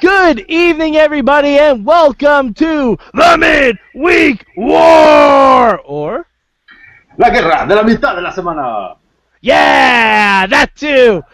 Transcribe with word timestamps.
Good 0.00 0.40
evening, 0.48 0.94
everybody, 0.94 1.58
and 1.58 1.84
welcome 1.84 2.54
to 2.54 2.96
the 3.14 3.36
Midweek 3.36 4.46
War! 4.56 5.80
Or, 5.80 6.24
La 7.16 7.30
guerra 7.30 7.66
de 7.66 7.74
la 7.74 7.82
mitad 7.82 8.14
de 8.14 8.20
la 8.20 8.30
semana. 8.30 8.96
yeah, 9.40 10.46
that 10.46 10.76
too! 10.76 11.24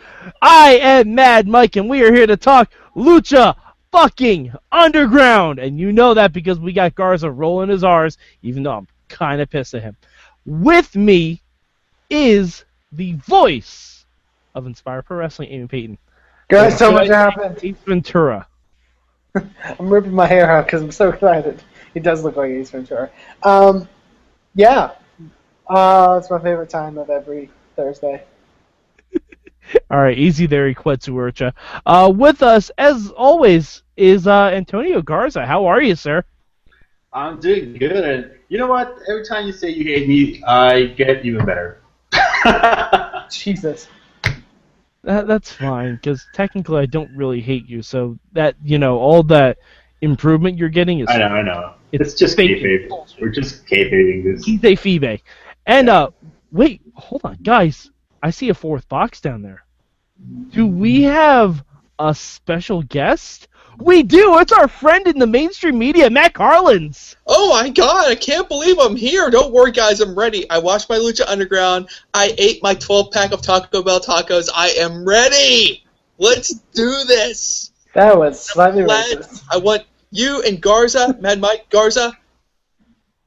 I 0.40 0.78
am 0.80 1.14
Mad 1.14 1.46
Mike, 1.46 1.76
and 1.76 1.90
we 1.90 2.02
are 2.04 2.14
here 2.14 2.26
to 2.26 2.38
talk 2.38 2.72
Lucha 2.96 3.54
fucking 3.92 4.54
Underground! 4.72 5.58
And 5.58 5.78
you 5.78 5.92
know 5.92 6.14
that 6.14 6.32
because 6.32 6.58
we 6.58 6.72
got 6.72 6.94
Garza 6.94 7.30
rolling 7.30 7.68
his 7.68 7.84
R's, 7.84 8.16
even 8.40 8.62
though 8.62 8.78
I'm 8.78 8.88
kind 9.08 9.42
of 9.42 9.50
pissed 9.50 9.74
at 9.74 9.82
him. 9.82 9.94
With 10.46 10.96
me 10.96 11.42
is 12.08 12.64
the 12.92 13.12
voice 13.12 14.06
of 14.54 14.66
Inspire 14.66 15.02
Pro 15.02 15.18
Wrestling, 15.18 15.50
Eamon 15.50 15.68
Payton. 15.68 15.98
Guys, 16.48 16.78
so 16.78 16.92
much 16.92 17.08
happened. 17.08 17.58
Ace 17.62 17.76
Ventura. 17.84 18.46
I'm 19.78 19.88
ripping 19.88 20.12
my 20.12 20.26
hair 20.26 20.50
out 20.50 20.66
because 20.66 20.82
I'm 20.82 20.92
so 20.92 21.08
excited. 21.10 21.62
He 21.92 22.00
does 22.00 22.24
look 22.24 22.36
like 22.36 22.50
Ace 22.50 22.70
Ventura. 22.70 23.10
Um, 23.42 23.88
yeah, 24.54 24.92
uh, 25.68 26.18
it's 26.20 26.30
my 26.30 26.40
favorite 26.40 26.70
time 26.70 26.98
of 26.98 27.10
every 27.10 27.50
Thursday. 27.76 28.22
All 29.90 29.98
right, 29.98 30.16
easy 30.18 30.46
there, 30.46 30.72
Ikwetsu 30.72 31.14
Urcha. 31.14 31.52
Uh, 31.86 32.12
with 32.14 32.42
us, 32.42 32.70
as 32.78 33.10
always, 33.10 33.82
is 33.96 34.26
uh, 34.26 34.50
Antonio 34.52 35.02
Garza. 35.02 35.46
How 35.46 35.66
are 35.66 35.82
you, 35.82 35.96
sir? 35.96 36.24
I'm 37.12 37.40
doing 37.40 37.78
good, 37.78 37.92
and 38.04 38.30
you 38.48 38.58
know 38.58 38.66
what? 38.66 38.98
Every 39.08 39.24
time 39.24 39.46
you 39.46 39.52
say 39.52 39.70
you 39.70 39.84
hate 39.84 40.08
me, 40.08 40.42
I 40.44 40.86
get 40.86 41.24
even 41.24 41.46
better. 41.46 41.80
Jesus. 43.30 43.88
That, 45.04 45.26
that's 45.26 45.52
fine, 45.52 45.96
because 45.96 46.26
technically 46.32 46.80
I 46.80 46.86
don't 46.86 47.14
really 47.14 47.40
hate 47.40 47.68
you, 47.68 47.82
so 47.82 48.18
that, 48.32 48.56
you 48.62 48.78
know, 48.78 48.98
all 48.98 49.22
that 49.24 49.58
improvement 50.00 50.58
you're 50.58 50.68
getting 50.68 51.00
is 51.00 51.06
I 51.08 51.18
know, 51.18 51.26
I 51.26 51.42
know. 51.42 51.74
It's 51.92 52.12
It's, 52.12 52.18
just 52.18 52.38
kayfabe. 52.38 52.88
We're 53.20 53.28
just 53.28 53.66
kayfabing 53.66 54.24
this. 54.24 54.44
He's 54.44 54.64
a 54.64 54.74
Phoebe. 54.74 55.22
And, 55.66 55.88
uh, 55.88 56.10
wait, 56.50 56.80
hold 56.94 57.22
on, 57.24 57.38
guys. 57.42 57.90
I 58.22 58.30
see 58.30 58.48
a 58.48 58.54
fourth 58.54 58.88
box 58.88 59.20
down 59.20 59.42
there. 59.42 59.64
Do 60.50 60.66
we 60.66 61.02
have 61.02 61.62
a 61.98 62.14
special 62.14 62.82
guest? 62.82 63.48
We 63.78 64.02
do! 64.02 64.38
It's 64.38 64.52
our 64.52 64.68
friend 64.68 65.06
in 65.06 65.18
the 65.18 65.26
mainstream 65.26 65.78
media, 65.78 66.08
Matt 66.10 66.32
Carlins! 66.34 67.16
Oh 67.26 67.50
my 67.50 67.68
god, 67.70 68.08
I 68.08 68.14
can't 68.14 68.48
believe 68.48 68.78
I'm 68.78 68.96
here. 68.96 69.30
Don't 69.30 69.52
worry, 69.52 69.72
guys, 69.72 70.00
I'm 70.00 70.16
ready. 70.16 70.48
I 70.50 70.58
watched 70.58 70.88
my 70.88 70.96
Lucha 70.96 71.22
Underground. 71.26 71.88
I 72.12 72.34
ate 72.38 72.62
my 72.62 72.74
12 72.74 73.10
pack 73.10 73.32
of 73.32 73.42
Taco 73.42 73.82
Bell 73.82 74.00
tacos. 74.00 74.48
I 74.54 74.68
am 74.78 75.04
ready. 75.06 75.84
Let's 76.18 76.54
do 76.74 77.04
this. 77.06 77.72
That 77.94 78.16
was 78.16 78.40
slightly 78.40 78.84
Glad- 78.84 79.18
racist. 79.18 79.42
I 79.50 79.56
want 79.58 79.82
you 80.10 80.42
and 80.42 80.60
Garza, 80.60 81.16
Mad 81.20 81.40
Mike, 81.40 81.68
Garza, 81.70 82.16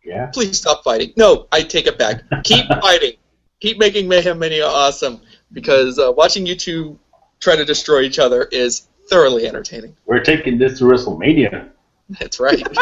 Yeah. 0.06 0.28
please 0.28 0.58
stop 0.58 0.84
fighting. 0.84 1.14
No, 1.17 1.48
I 1.52 1.61
take 1.64 1.88
it 1.88 1.98
back. 1.98 2.23
Keep 2.44 2.67
fighting. 2.82 3.14
Keep 3.59 3.78
making 3.80 4.08
Mayhem 4.08 4.39
Mania 4.39 4.66
awesome 4.67 5.20
because 5.52 6.00
uh, 6.00 6.11
watching 6.16 6.45
you 6.45 6.56
two 6.56 6.98
try 7.39 7.56
to 7.56 7.66
destroy 7.66 8.02
each 8.02 8.20
other 8.20 8.44
is 8.52 8.88
thoroughly 9.10 9.48
entertaining. 9.48 9.96
We're 10.06 10.24
taking 10.24 10.58
this 10.58 10.80
to 10.80 10.86
WrestleMania. 10.86 11.70
That's 12.10 12.40
right. 12.40 12.66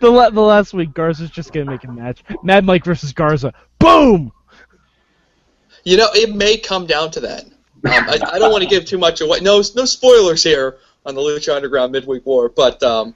The, 0.00 0.10
la- 0.10 0.30
the 0.30 0.40
last 0.40 0.74
week, 0.74 0.92
Garza's 0.92 1.30
just 1.30 1.52
gonna 1.52 1.70
make 1.70 1.84
a 1.84 1.90
match. 1.90 2.22
Mad 2.42 2.64
Mike 2.64 2.84
versus 2.84 3.12
Garza. 3.12 3.52
Boom! 3.78 4.32
You 5.84 5.96
know, 5.96 6.08
it 6.14 6.34
may 6.34 6.58
come 6.58 6.86
down 6.86 7.10
to 7.12 7.20
that. 7.20 7.44
Um, 7.44 7.52
I, 7.84 8.18
I 8.32 8.38
don't 8.38 8.50
want 8.50 8.62
to 8.62 8.68
give 8.68 8.84
too 8.84 8.98
much 8.98 9.20
away. 9.20 9.40
No, 9.40 9.62
no 9.74 9.84
spoilers 9.84 10.42
here 10.42 10.78
on 11.04 11.14
the 11.14 11.20
Lucha 11.20 11.54
Underground 11.54 11.92
Midweek 11.92 12.26
War. 12.26 12.48
But 12.48 12.82
um, 12.82 13.14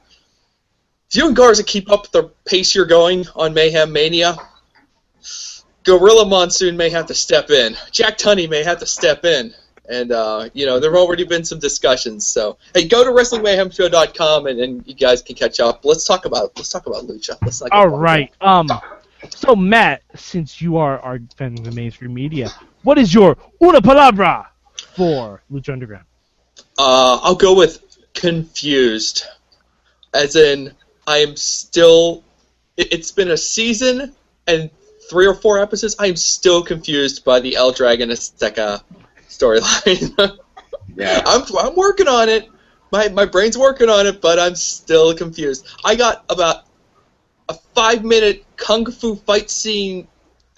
if 1.08 1.17
you 1.17 1.27
and 1.27 1.36
Garza 1.36 1.64
keep 1.64 1.91
up 1.91 2.11
the 2.12 2.31
pace 2.47 2.75
you're 2.75 2.86
going 2.86 3.27
on 3.34 3.53
Mayhem 3.53 3.92
Mania, 3.92 4.36
Gorilla 5.85 6.27
Monsoon 6.27 6.77
may 6.77 6.90
have 6.90 7.07
to 7.07 7.14
step 7.14 7.51
in. 7.51 7.77
Jack 7.90 8.17
Tunney 8.19 8.48
may 8.48 8.63
have 8.63 8.79
to 8.79 8.86
step 8.86 9.24
in. 9.24 9.52
And 9.89 10.13
uh, 10.13 10.48
you 10.52 10.67
know, 10.67 10.79
there 10.79 10.91
have 10.91 11.01
already 11.01 11.24
been 11.24 11.45
some 11.45 11.58
discussions. 11.58 12.27
So 12.27 12.58
hey, 12.74 12.86
go 12.86 13.05
to 13.05 13.11
WrestlingMayhemShow.com 13.11 14.46
and, 14.46 14.61
and 14.61 14.86
you 14.86 14.95
guys 14.95 15.23
can 15.23 15.36
catch 15.36 15.61
up. 15.61 15.85
Let's 15.85 16.05
talk 16.05 16.24
about 16.24 16.52
let's 16.57 16.68
talk 16.68 16.86
about 16.86 17.05
Lucha. 17.05 17.36
Let's 17.42 17.61
not 17.61 17.73
All. 17.73 17.89
Um. 18.40 18.69
So 19.29 19.55
Matt, 19.55 20.02
since 20.14 20.61
you 20.61 20.79
are 20.79 20.98
our 21.01 21.19
fan 21.36 21.58
of 21.58 21.64
the 21.64 21.73
mainstream 21.73 22.14
media, 22.14 22.51
what 22.83 22.98
is 22.98 23.13
your 23.13 23.36
una 23.63 23.80
palabra 23.80 24.46
for 24.96 25.42
Lucha 25.52 25.73
Underground? 25.73 26.05
Uh, 26.79 27.20
I'll 27.23 27.35
go 27.35 27.55
with 27.55 27.85
confused, 28.14 29.24
as 30.14 30.36
in 30.36 30.73
I 31.07 31.19
am 31.19 31.36
still. 31.36 32.24
It, 32.77 32.92
it's 32.92 33.13
been 33.13 33.30
a 33.30 33.36
season 33.36 34.14
and 34.46 34.70
three 35.11 35.27
or 35.27 35.35
four 35.35 35.58
episodes. 35.58 35.96
I 35.98 36.07
am 36.07 36.17
still 36.17 36.63
confused 36.63 37.24
by 37.24 37.40
the 37.40 37.57
El 37.57 37.73
Dragon 37.73 38.11
Azteca 38.11 38.83
storyline. 39.30 40.39
Yeah. 40.96 41.23
I'm 41.27 41.42
I'm 41.58 41.77
working 41.77 42.08
on 42.08 42.29
it. 42.29 42.48
My 42.92 43.08
my 43.08 43.24
brain's 43.24 43.57
working 43.57 43.89
on 43.89 44.07
it, 44.07 44.20
but 44.20 44.39
I'm 44.39 44.57
still 44.57 45.14
confused. 45.14 45.67
I 45.85 45.95
got 45.95 46.24
about 46.29 46.64
a 47.48 47.55
five 47.74 48.05
minute 48.05 48.45
kung 48.57 48.85
fu 48.90 49.14
fight 49.14 49.48
scene 49.51 50.08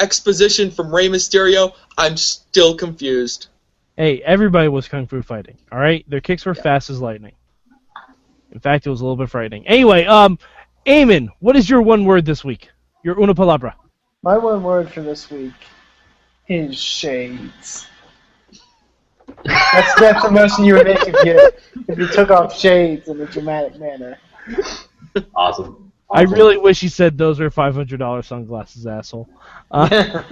exposition 0.00 0.70
from 0.70 0.94
Rey 0.94 1.08
Mysterio. 1.08 1.74
I'm 1.96 2.16
still 2.16 2.74
confused. 2.74 3.48
Hey, 3.96 4.22
everybody 4.22 4.68
was 4.68 4.88
kung 4.88 5.06
fu 5.06 5.22
fighting. 5.22 5.58
All 5.70 5.78
right, 5.78 6.08
their 6.08 6.20
kicks 6.20 6.46
were 6.46 6.54
fast 6.54 6.90
as 6.90 7.00
lightning. 7.00 7.34
In 8.50 8.60
fact, 8.60 8.86
it 8.86 8.90
was 8.90 9.00
a 9.00 9.04
little 9.04 9.16
bit 9.16 9.30
frightening. 9.30 9.66
Anyway, 9.66 10.04
um, 10.04 10.38
Eamon, 10.86 11.28
what 11.40 11.56
is 11.56 11.68
your 11.68 11.82
one 11.82 12.04
word 12.04 12.24
this 12.24 12.44
week? 12.44 12.68
Your 13.02 13.20
una 13.20 13.34
palabra. 13.34 13.74
My 14.22 14.38
one 14.38 14.62
word 14.62 14.90
for 14.90 15.02
this 15.02 15.30
week 15.30 15.52
is 16.48 16.78
shades. 16.78 17.86
That's 19.44 20.00
that's 20.00 20.22
the 20.22 20.30
motion 20.30 20.64
you 20.64 20.74
would 20.74 20.86
make 20.86 21.06
if 21.06 21.24
you 21.24 21.50
if 21.88 21.98
you 21.98 22.08
took 22.08 22.30
off 22.30 22.56
shades 22.56 23.08
in 23.08 23.20
a 23.20 23.26
dramatic 23.26 23.78
manner. 23.78 24.18
Awesome. 25.34 25.92
I 26.10 26.22
really 26.22 26.58
wish 26.58 26.80
he 26.80 26.88
said 26.88 27.16
those 27.16 27.40
were 27.40 27.50
five 27.50 27.74
hundred 27.74 27.98
dollars 27.98 28.26
sunglasses, 28.26 28.86
asshole. 28.86 29.28
Uh, 29.70 30.22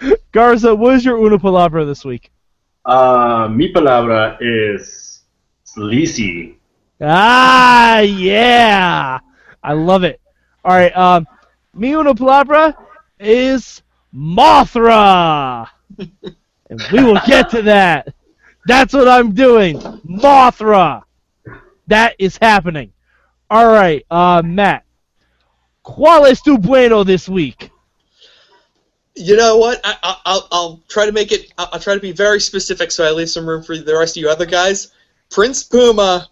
Garza, 0.32 0.74
what 0.74 0.94
is 0.94 1.04
your 1.04 1.18
una 1.18 1.38
palabra 1.38 1.84
this 1.84 2.04
week? 2.04 2.30
Uh, 2.84 3.48
mi 3.50 3.72
palabra 3.72 4.36
is 4.40 5.22
sleazy. 5.64 6.58
Ah, 7.00 8.00
yeah, 8.00 9.18
I 9.62 9.72
love 9.72 10.04
it. 10.04 10.20
All 10.64 10.76
right, 10.76 10.96
um, 10.96 11.26
mi 11.74 11.94
una 11.94 12.14
palabra 12.14 12.74
is 13.18 13.82
Mothra, 14.14 15.68
and 16.70 16.80
we 16.92 17.02
will 17.02 17.20
get 17.26 17.50
to 17.50 17.62
that. 17.62 18.14
That's 18.66 18.94
what 18.94 19.08
I'm 19.08 19.34
doing, 19.34 19.78
Mothra. 19.78 21.02
That 21.88 22.14
is 22.18 22.38
happening. 22.38 22.92
All 23.50 23.66
right, 23.66 24.06
uh, 24.10 24.42
Matt. 24.44 24.84
¿Cuál 25.84 26.30
es 26.30 26.40
tu 26.40 26.56
bueno 26.56 27.04
this 27.04 27.28
week? 27.28 27.70
You 29.16 29.36
know 29.36 29.56
what? 29.56 29.80
I, 29.82 29.96
I, 30.02 30.16
I'll, 30.24 30.48
I'll 30.52 30.82
try 30.88 31.06
to 31.06 31.12
make 31.12 31.32
it. 31.32 31.52
I'll, 31.58 31.68
I'll 31.72 31.80
try 31.80 31.94
to 31.94 32.00
be 32.00 32.12
very 32.12 32.40
specific, 32.40 32.92
so 32.92 33.04
I 33.04 33.10
leave 33.10 33.28
some 33.28 33.48
room 33.48 33.62
for 33.62 33.76
the 33.76 33.98
rest 33.98 34.16
of 34.16 34.22
you 34.22 34.30
other 34.30 34.46
guys. 34.46 34.92
Prince 35.30 35.64
Puma 35.64 36.28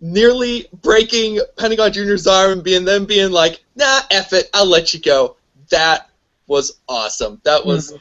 nearly 0.00 0.66
breaking 0.82 1.40
Pentagon 1.56 1.92
Junior's 1.92 2.26
arm 2.26 2.52
and 2.52 2.64
being 2.64 2.84
them 2.84 3.04
being 3.04 3.30
like, 3.30 3.62
"Nah, 3.76 4.00
eff 4.10 4.32
it, 4.32 4.50
I'll 4.52 4.66
let 4.66 4.92
you 4.92 5.00
go." 5.00 5.36
That 5.70 6.10
was 6.48 6.80
awesome. 6.88 7.40
That 7.44 7.64
was 7.64 7.94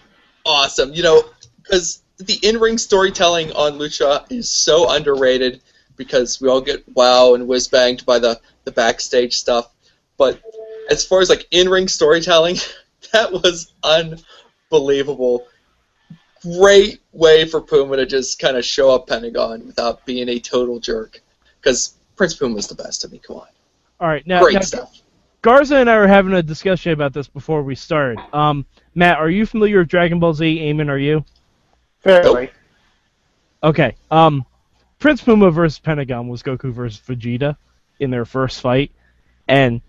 awesome. 0.46 0.94
You 0.94 1.04
know, 1.04 1.24
because 1.70 2.02
the 2.18 2.40
in-ring 2.42 2.78
storytelling 2.78 3.52
on 3.54 3.74
Lucha 3.74 4.30
is 4.32 4.50
so 4.50 4.90
underrated 4.90 5.62
because 5.96 6.42
we 6.42 6.50
all 6.50 6.62
get 6.62 6.84
wow 6.96 7.36
and 7.36 7.48
whiz 7.48 7.68
banged 7.68 8.06
by 8.06 8.20
the 8.20 8.40
the 8.66 8.72
backstage 8.72 9.36
stuff, 9.36 9.72
but 10.18 10.42
as 10.90 11.06
far 11.06 11.22
as 11.22 11.30
like 11.30 11.48
in-ring 11.52 11.88
storytelling. 11.88 12.58
that 13.14 13.32
was 13.32 13.74
unbelievable. 13.84 15.48
Great 16.42 17.02
way 17.12 17.46
for 17.46 17.62
Puma 17.62 17.98
to 17.98 18.06
just 18.06 18.40
kind 18.40 18.58
of 18.58 18.64
show 18.64 18.94
up 18.94 19.08
Pentagon 19.08 19.66
without 19.66 20.06
being 20.06 20.30
a 20.30 20.40
total 20.40 20.80
jerk. 20.80 21.22
Because 21.62 21.96
Prince 22.16 22.36
Puma's 22.36 22.68
the 22.68 22.76
best 22.76 23.02
to 23.02 23.10
me. 23.10 23.20
Come 23.20 23.38
on. 23.38 23.48
All 24.00 24.08
right, 24.08 24.26
now, 24.26 24.42
Great 24.42 24.56
now 24.56 24.62
stuff. 24.62 25.02
Garza 25.42 25.78
and 25.78 25.90
I 25.90 25.98
were 25.98 26.08
having 26.08 26.34
a 26.34 26.44
discussion 26.44 26.92
about 26.92 27.14
this 27.14 27.28
before 27.28 27.64
we 27.64 27.76
started. 27.76 28.20
Um, 28.34 28.66
Matt, 28.96 29.18
are 29.18 29.30
you 29.30 29.46
familiar 29.46 29.80
with 29.80 29.88
Dragon 29.88 30.20
Ball 30.20 30.34
Z? 30.34 30.60
Eamon, 30.60 30.90
are 30.90 30.98
you? 30.98 31.24
Fairly. 32.00 32.52
Okay. 33.64 33.96
Um, 34.10 34.46
Prince 35.00 35.22
Puma 35.22 35.52
versus 35.52 35.80
Pentagon 35.80 36.28
was 36.28 36.44
Goku 36.44 36.72
versus 36.72 37.02
Vegeta 37.06 37.56
in 38.00 38.10
their 38.10 38.26
first 38.26 38.62
fight, 38.62 38.92
and 39.48 39.82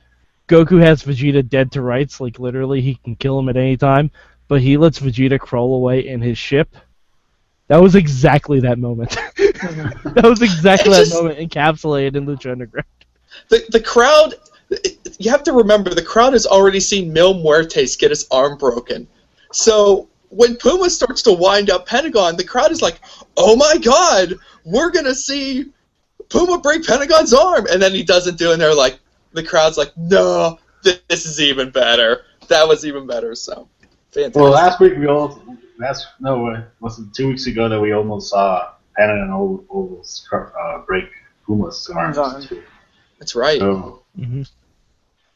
Goku 0.49 0.81
has 0.81 1.03
Vegeta 1.03 1.49
dead 1.49 1.73
to 1.73 1.83
rights. 1.83 2.21
Like 2.21 2.39
literally, 2.39 2.81
he 2.81 2.97
can 2.97 3.17
kill 3.17 3.39
him 3.39 3.49
at 3.49 3.57
any 3.57 3.77
time, 3.77 4.11
but 4.49 4.61
he 4.61 4.77
lets 4.77 4.99
Vegeta 4.99 5.39
crawl 5.39 5.75
away 5.75 6.07
in 6.07 6.21
his 6.21 6.39
ship. 6.39 6.77
That 7.69 7.81
was 7.81 7.95
exactly 7.95 8.61
that 8.61 8.79
moment. 8.79 9.11
that 9.37 10.25
was 10.25 10.43
exactly 10.43 10.93
It 10.93 11.09
that 11.09 11.15
moment 11.15 11.39
encapsulated 11.39 12.17
in 12.17 12.27
Lucha 12.27 12.51
Underground. 12.51 12.87
The 13.49 13.65
the 13.71 13.81
crowd. 13.81 14.35
You 15.19 15.31
have 15.31 15.43
to 15.45 15.53
remember 15.53 15.91
the 15.91 16.03
crowd 16.03 16.33
has 16.33 16.47
already 16.47 16.79
seen 16.79 17.13
Mil 17.13 17.35
Muertes 17.35 17.99
get 17.99 18.11
his 18.11 18.27
arm 18.31 18.57
broken. 18.57 19.09
So 19.53 20.09
when 20.31 20.57
Puma 20.57 20.89
starts 20.89 21.23
to 21.23 21.33
wind 21.33 21.71
up 21.71 21.87
Pentagon, 21.87 22.37
the 22.37 22.45
crowd 22.45 22.71
is 22.71 22.81
like, 22.81 23.01
"Oh 23.37 23.57
my 23.57 23.77
God, 23.79 24.35
we're 24.65 24.91
gonna 24.91 25.15
see 25.15 25.67
Puma 26.29 26.59
break 26.59 26.87
Pentagon's 26.87 27.35
arm," 27.35 27.67
and 27.71 27.83
then 27.83 27.93
he 27.93 28.03
doesn't 28.03 28.39
do, 28.39 28.51
it, 28.51 28.55
and 28.55 28.63
they're 28.63 28.75
like, 28.75 28.99
the 29.33 29.43
crowd's 29.43 29.77
like, 29.77 29.97
"No, 29.97 30.59
th- 30.85 31.03
this 31.09 31.27
is 31.27 31.41
even 31.41 31.71
better. 31.71 32.23
That 32.49 32.67
was 32.69 32.87
even 32.87 33.07
better." 33.07 33.35
So 33.35 33.69
fantastic. 34.13 34.41
Well, 34.41 34.53
last 34.53 34.81
week 34.81 34.97
we 34.97 35.07
all 35.07 35.43
last 35.79 36.07
no 36.21 36.47
uh, 36.47 36.63
was 36.81 36.99
it 36.99 37.13
two 37.13 37.29
weeks 37.29 37.47
ago 37.47 37.69
that 37.69 37.81
we 37.81 37.93
almost 37.93 38.31
saw 38.31 38.75
Panda 38.97 39.23
and 39.23 39.33
Ol- 39.33 39.65
almost 39.69 40.29
uh, 40.33 40.79
break 40.87 41.07
Puma's 41.45 41.91
arms. 41.95 42.19
Arms. 42.19 42.49
too. 42.49 42.63
That's 43.19 43.35
right. 43.35 43.59
So 43.59 44.03
hmm 44.17 44.43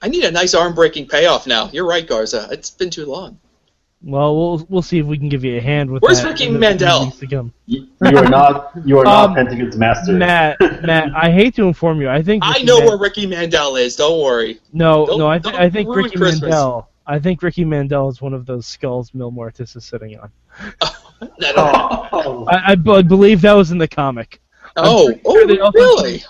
I 0.03 0.09
need 0.09 0.25
a 0.25 0.31
nice 0.31 0.53
arm 0.55 0.75
breaking 0.75 1.09
payoff 1.09 1.47
now. 1.47 1.71
You're 1.73 1.87
right, 1.87 2.07
Garza. 2.07 2.47
It's 2.51 2.69
been 2.71 2.91
too 2.91 3.07
long. 3.07 3.39
Well, 4.07 4.37
we'll 4.37 4.67
we'll 4.69 4.83
see 4.83 4.99
if 4.99 5.07
we 5.07 5.17
can 5.17 5.31
give 5.31 5.45
you 5.45 5.57
a 5.57 5.61
hand 5.61 5.91
with 5.91 6.03
Where's 6.03 6.21
that 6.23 6.29
Ricky 6.33 6.45
in 6.45 6.61
the- 6.61 6.71
in 6.71 6.77
the 6.77 6.85
Mandel? 6.85 7.05
weeks 7.07 7.23
you, 7.67 7.89
you 8.03 8.19
are 8.19 8.29
not 8.29 8.73
you 8.85 8.99
are 8.99 9.05
not 9.05 9.31
Um, 9.31 9.35
Pentagon's 9.35 9.77
master. 9.79 10.13
Matt, 10.13 10.61
Matt, 10.85 11.11
I 11.17 11.31
hate 11.31 11.55
to 11.57 11.65
inform 11.67 12.03
you. 12.03 12.11
I 12.11 12.21
think 12.23 12.43
I 12.45 12.63
know 12.63 12.79
Man- 12.81 12.89
where 12.89 12.99
Ricky 12.99 13.27
Mandel 13.27 13.77
is. 13.77 13.97
Don't 13.97 14.23
worry. 14.23 14.61
No, 14.75 15.07
Don't- 15.07 15.19
no, 15.21 15.29
I, 15.29 15.39
th- 15.39 15.55
I 15.55 15.71
think 15.71 15.89
Ricky 15.89 16.17
Christmas. 16.17 16.43
Mandel. 16.43 16.91
I 17.07 17.19
think 17.19 17.43
Ricky 17.43 17.65
Mandel 17.65 18.09
is 18.11 18.21
one 18.21 18.35
of 18.35 18.45
those 18.47 18.67
skulls 18.67 19.13
Mil 19.15 19.31
Muertes 19.33 19.75
is 19.77 19.85
sitting 19.85 20.19
on. 20.19 20.31
I 20.83 20.91
don't- 21.39 22.11
Oh. 22.13 22.47
I, 22.49 22.73
I, 22.73 22.75
b- 22.75 22.91
I 22.93 23.03
believe 23.03 23.41
that 23.43 23.53
was 23.55 23.71
in 23.71 23.79
the 23.79 23.89
comic. 23.89 24.41
oh, 24.77 25.13
oh, 25.25 25.33
sure 25.33 25.47
they 25.47 25.59
really? 25.79 26.23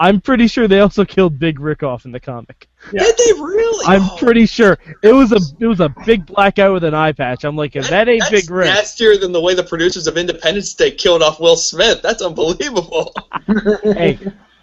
I'm 0.00 0.20
pretty 0.20 0.46
sure 0.48 0.66
they 0.66 0.80
also 0.80 1.04
killed 1.04 1.38
Big 1.38 1.60
Rick 1.60 1.82
off 1.82 2.04
in 2.04 2.12
the 2.12 2.20
comic. 2.20 2.68
Yeah. 2.92 3.02
Did 3.04 3.16
they 3.16 3.40
really? 3.40 3.84
I'm 3.86 4.02
Oh, 4.02 4.16
pretty 4.18 4.46
sure 4.46 4.78
it 5.02 5.12
was 5.12 5.32
a 5.32 5.40
it 5.60 5.66
was 5.66 5.80
a 5.80 5.94
big 6.04 6.26
black 6.26 6.56
guy 6.56 6.68
with 6.68 6.84
an 6.84 6.94
eye 6.94 7.12
patch. 7.12 7.44
I'm 7.44 7.56
like, 7.56 7.76
if 7.76 7.88
that 7.90 8.08
ain't 8.08 8.24
Big 8.30 8.50
Rick, 8.50 8.66
That's 8.66 8.90
nastier 8.90 9.16
than 9.18 9.32
the 9.32 9.40
way 9.40 9.54
the 9.54 9.62
producers 9.62 10.06
of 10.06 10.16
Independence 10.16 10.74
Day 10.74 10.90
killed 10.90 11.22
off 11.22 11.40
Will 11.40 11.56
Smith. 11.56 12.02
That's 12.02 12.22
unbelievable. 12.22 13.12
hey, 13.82 14.18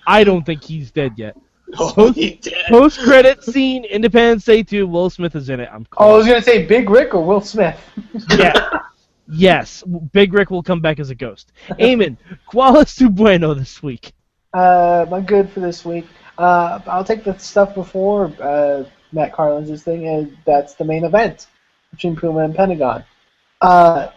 I 0.05 0.23
don't 0.23 0.45
think 0.45 0.63
he's 0.63 0.91
dead 0.91 1.13
yet. 1.17 1.37
Oh, 1.79 2.11
he. 2.11 2.39
Post 2.67 2.99
credit 2.99 3.43
scene, 3.43 3.85
Independence 3.85 4.43
Day 4.43 4.61
2, 4.61 4.85
Will 4.87 5.09
Smith 5.09 5.37
is 5.37 5.49
in 5.49 5.61
it. 5.61 5.69
I'm 5.71 5.85
calling. 5.85 6.11
Oh, 6.11 6.15
I 6.15 6.17
was 6.17 6.27
gonna 6.27 6.41
say 6.41 6.65
Big 6.65 6.89
Rick 6.89 7.13
or 7.13 7.23
Will 7.23 7.39
Smith. 7.39 7.79
yeah. 8.37 8.69
Yes, 9.29 9.81
Big 10.11 10.33
Rick 10.33 10.51
will 10.51 10.63
come 10.63 10.81
back 10.81 10.99
as 10.99 11.09
a 11.11 11.15
ghost. 11.15 11.53
Eamon. 11.79 12.17
¿cuál 12.51 12.81
es 12.81 12.93
tu 12.95 13.09
bueno 13.09 13.53
this 13.53 13.81
week? 13.81 14.11
Uh, 14.53 15.05
my 15.09 15.21
good 15.21 15.49
for 15.49 15.61
this 15.61 15.85
week. 15.85 16.07
Uh, 16.37 16.79
I'll 16.87 17.05
take 17.05 17.23
the 17.23 17.37
stuff 17.37 17.73
before 17.73 18.25
uh, 18.41 18.83
Matt 19.11 19.33
Carlin's 19.33 19.83
thing, 19.83 20.07
and 20.07 20.37
that's 20.45 20.73
the 20.73 20.83
main 20.83 21.05
event 21.05 21.47
between 21.91 22.15
Puma 22.15 22.39
and 22.39 22.55
Pentagon. 22.55 23.03
Uh, 23.61 24.09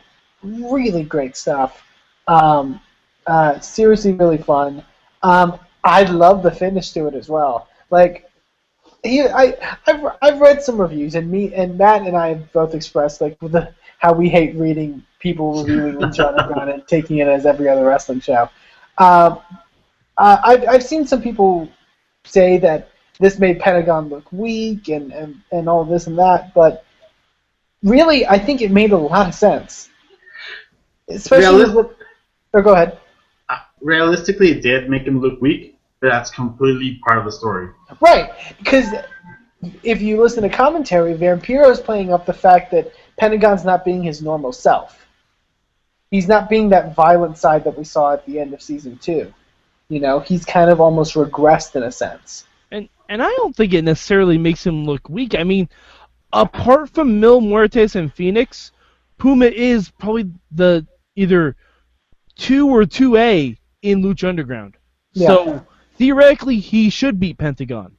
really 0.42 1.04
great 1.04 1.36
stuff. 1.36 1.84
Um, 2.26 2.80
uh, 3.26 3.60
seriously, 3.60 4.12
really 4.12 4.38
fun. 4.38 4.84
Um, 5.22 5.58
I 5.84 6.04
love 6.04 6.42
the 6.42 6.50
finish 6.50 6.90
to 6.92 7.06
it 7.06 7.14
as 7.14 7.28
well. 7.28 7.68
Like, 7.90 8.30
he, 9.04 9.22
I, 9.22 9.78
I've, 9.86 10.04
I've 10.22 10.40
read 10.40 10.62
some 10.62 10.80
reviews, 10.80 11.14
and 11.14 11.30
me 11.30 11.54
and 11.54 11.78
Matt 11.78 12.02
and 12.02 12.16
I 12.16 12.28
have 12.28 12.52
both 12.52 12.74
expressed 12.74 13.20
like 13.20 13.38
the, 13.40 13.72
how 13.98 14.12
we 14.12 14.28
hate 14.28 14.56
reading 14.56 15.04
people 15.20 15.62
reviewing 15.62 15.94
Lucha 15.98 16.26
Underground 16.26 16.70
and 16.70 16.88
taking 16.88 17.18
it 17.18 17.28
as 17.28 17.46
every 17.46 17.68
other 17.68 17.84
wrestling 17.84 18.20
show. 18.20 18.48
Um, 18.98 19.40
uh, 20.16 20.38
I've, 20.44 20.68
I've 20.68 20.82
seen 20.82 21.06
some 21.06 21.22
people 21.22 21.68
say 22.24 22.58
that 22.58 22.90
this 23.20 23.38
made 23.38 23.60
Pentagon 23.60 24.08
look 24.08 24.30
weak 24.32 24.88
and, 24.88 25.12
and, 25.12 25.40
and 25.52 25.68
all 25.68 25.84
this 25.84 26.06
and 26.06 26.18
that, 26.18 26.52
but 26.54 26.84
really, 27.82 28.26
I 28.26 28.38
think 28.38 28.60
it 28.60 28.70
made 28.70 28.92
a 28.92 28.98
lot 28.98 29.28
of 29.28 29.34
sense. 29.34 29.90
Especially 31.08 31.64
Realis- 31.64 31.74
with. 31.74 31.86
Oh, 32.54 32.62
go 32.62 32.72
ahead. 32.74 32.98
Realistically, 33.80 34.50
it 34.50 34.62
did 34.62 34.88
make 34.88 35.02
him 35.02 35.20
look 35.20 35.40
weak, 35.42 35.78
but 36.00 36.08
that's 36.08 36.30
completely 36.30 37.00
part 37.06 37.18
of 37.18 37.24
the 37.24 37.32
story. 37.32 37.68
Right, 38.00 38.32
because 38.58 38.88
if 39.82 40.00
you 40.00 40.20
listen 40.20 40.42
to 40.42 40.48
commentary, 40.48 41.14
Vampiro 41.14 41.70
is 41.70 41.80
playing 41.80 42.12
up 42.12 42.24
the 42.24 42.32
fact 42.32 42.70
that 42.70 42.92
Pentagon's 43.18 43.64
not 43.64 43.84
being 43.84 44.02
his 44.02 44.22
normal 44.22 44.52
self. 44.52 45.06
He's 46.10 46.28
not 46.28 46.48
being 46.48 46.68
that 46.70 46.94
violent 46.94 47.36
side 47.36 47.64
that 47.64 47.76
we 47.76 47.84
saw 47.84 48.12
at 48.12 48.24
the 48.24 48.38
end 48.38 48.54
of 48.54 48.62
season 48.62 48.98
two. 48.98 49.32
You 49.88 50.00
know, 50.00 50.20
he's 50.20 50.44
kind 50.44 50.70
of 50.70 50.80
almost 50.80 51.14
regressed 51.14 51.76
in 51.76 51.82
a 51.82 51.92
sense. 51.92 52.46
And 52.70 52.88
and 53.08 53.22
I 53.22 53.28
don't 53.36 53.54
think 53.54 53.74
it 53.74 53.82
necessarily 53.82 54.38
makes 54.38 54.66
him 54.66 54.84
look 54.84 55.08
weak. 55.08 55.34
I 55.34 55.44
mean, 55.44 55.68
apart 56.32 56.90
from 56.90 57.20
Mil 57.20 57.40
Muertes 57.40 57.94
and 57.94 58.12
Phoenix, 58.12 58.72
Puma 59.18 59.46
is 59.46 59.90
probably 59.90 60.30
the 60.52 60.86
either 61.16 61.56
two 62.36 62.68
or 62.68 62.84
two 62.84 63.16
A 63.16 63.56
in 63.82 64.02
Lucha 64.02 64.28
Underground. 64.28 64.76
Yeah. 65.12 65.28
So 65.28 65.66
theoretically, 65.96 66.58
he 66.58 66.90
should 66.90 67.20
beat 67.20 67.38
Pentagon, 67.38 67.96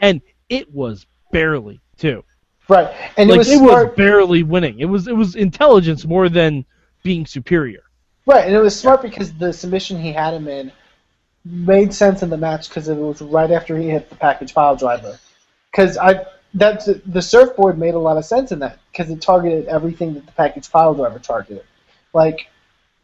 and 0.00 0.20
it 0.48 0.72
was 0.72 1.06
barely 1.30 1.80
too. 1.96 2.24
Right, 2.68 2.94
and 3.16 3.30
like 3.30 3.36
it 3.36 3.38
was 3.38 3.50
it 3.50 3.58
smart. 3.58 3.88
was 3.88 3.96
barely 3.96 4.42
winning. 4.42 4.80
It 4.80 4.86
was 4.86 5.08
it 5.08 5.16
was 5.16 5.36
intelligence 5.36 6.04
more 6.04 6.28
than 6.28 6.64
being 7.02 7.24
superior. 7.26 7.84
Right, 8.26 8.46
and 8.46 8.54
it 8.54 8.60
was 8.60 8.78
smart 8.78 9.00
because 9.00 9.32
the 9.32 9.52
submission 9.52 10.00
he 10.00 10.12
had 10.12 10.34
him 10.34 10.48
in 10.48 10.70
made 11.44 11.92
sense 11.94 12.22
in 12.22 12.30
the 12.30 12.36
match 12.36 12.68
because 12.68 12.88
it 12.88 12.96
was 12.96 13.22
right 13.22 13.50
after 13.50 13.76
he 13.76 13.88
hit 13.88 14.08
the 14.10 14.16
package 14.16 14.54
piledriver. 14.54 15.18
Because 15.70 15.96
I 15.96 16.26
that's 16.54 16.88
the 17.06 17.22
surfboard 17.22 17.78
made 17.78 17.94
a 17.94 17.98
lot 17.98 18.16
of 18.16 18.24
sense 18.24 18.52
in 18.52 18.58
that 18.60 18.78
because 18.90 19.10
it 19.10 19.20
targeted 19.20 19.66
everything 19.66 20.14
that 20.14 20.26
the 20.26 20.32
package 20.32 20.68
piledriver 20.68 21.20
targeted. 21.22 21.64
Like, 22.14 22.48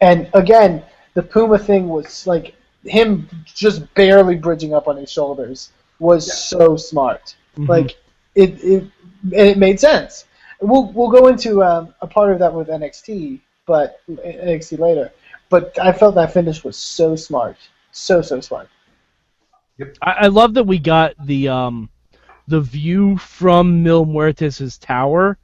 and 0.01 0.29
again, 0.35 0.83
the 1.15 1.23
Puma 1.23 1.59
thing 1.59 1.89
was 1.89 2.27
like 2.27 2.55
him 2.85 3.29
just 3.45 3.93
barely 3.95 4.37
bridging 4.37 4.75
up 4.75 4.89
on 4.89 4.97
his 4.97 5.11
shoulders 5.11 5.71
was 5.99 6.33
so 6.33 6.77
smart. 6.77 7.37
Mhm. 7.57 7.69
Like 7.69 7.97
it, 8.35 8.63
it 8.65 8.85
and 9.25 9.49
it 9.49 9.59
made 9.59 9.81
sense. 9.81 10.27
We'll 10.61 10.93
we'll 10.93 11.11
go 11.11 11.29
into 11.29 11.63
um, 11.63 11.95
a 12.01 12.07
part 12.07 12.33
of 12.33 12.39
that 12.41 12.53
with 12.53 12.69
NXT, 12.69 13.41
but 13.67 14.01
NXT 14.09 14.79
later. 14.79 15.13
But 15.51 15.79
I 15.79 15.93
felt 15.93 16.15
that 16.17 16.33
finish 16.33 16.65
was 16.65 16.77
so 16.77 17.17
smart, 17.17 17.57
so 17.95 18.21
so 18.23 18.41
smart. 18.41 18.69
I, 20.03 20.11
I 20.13 20.27
love 20.29 20.55
that 20.55 20.65
we 20.65 20.79
got 20.79 21.15
the 21.27 21.49
um 21.49 21.89
the 22.47 22.61
view 22.61 23.17
from 23.17 23.83
Mil 23.83 24.05
Muertes' 24.05 24.79
tower 24.79 25.39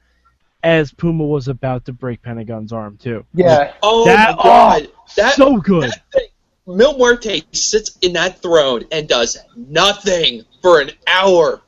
as 0.63 0.93
Puma 0.93 1.25
was 1.25 1.49
about 1.49 1.87
to 1.87 1.93
break 1.95 2.21
Pentagon's 2.23 2.73
arm 2.73 2.99
too. 2.99 3.25
Yeah, 3.33 3.73
Oh 3.83 4.05
That- 4.05 4.37
my 4.37 4.43
god. 4.43 4.89
that, 5.17 5.35
so 5.35 5.57
good. 5.57 5.85
that 5.91 6.03
thing, 6.13 6.27
Mil 6.67 6.97
Muerte 6.99 7.43
sits 7.53 7.97
in 8.03 8.13
that 8.13 8.41
throne 8.43 8.85
and 8.93 9.09
does 9.09 9.39
nothing 9.57 10.45
for 10.61 10.81
an 10.81 10.91
hour. 11.07 11.63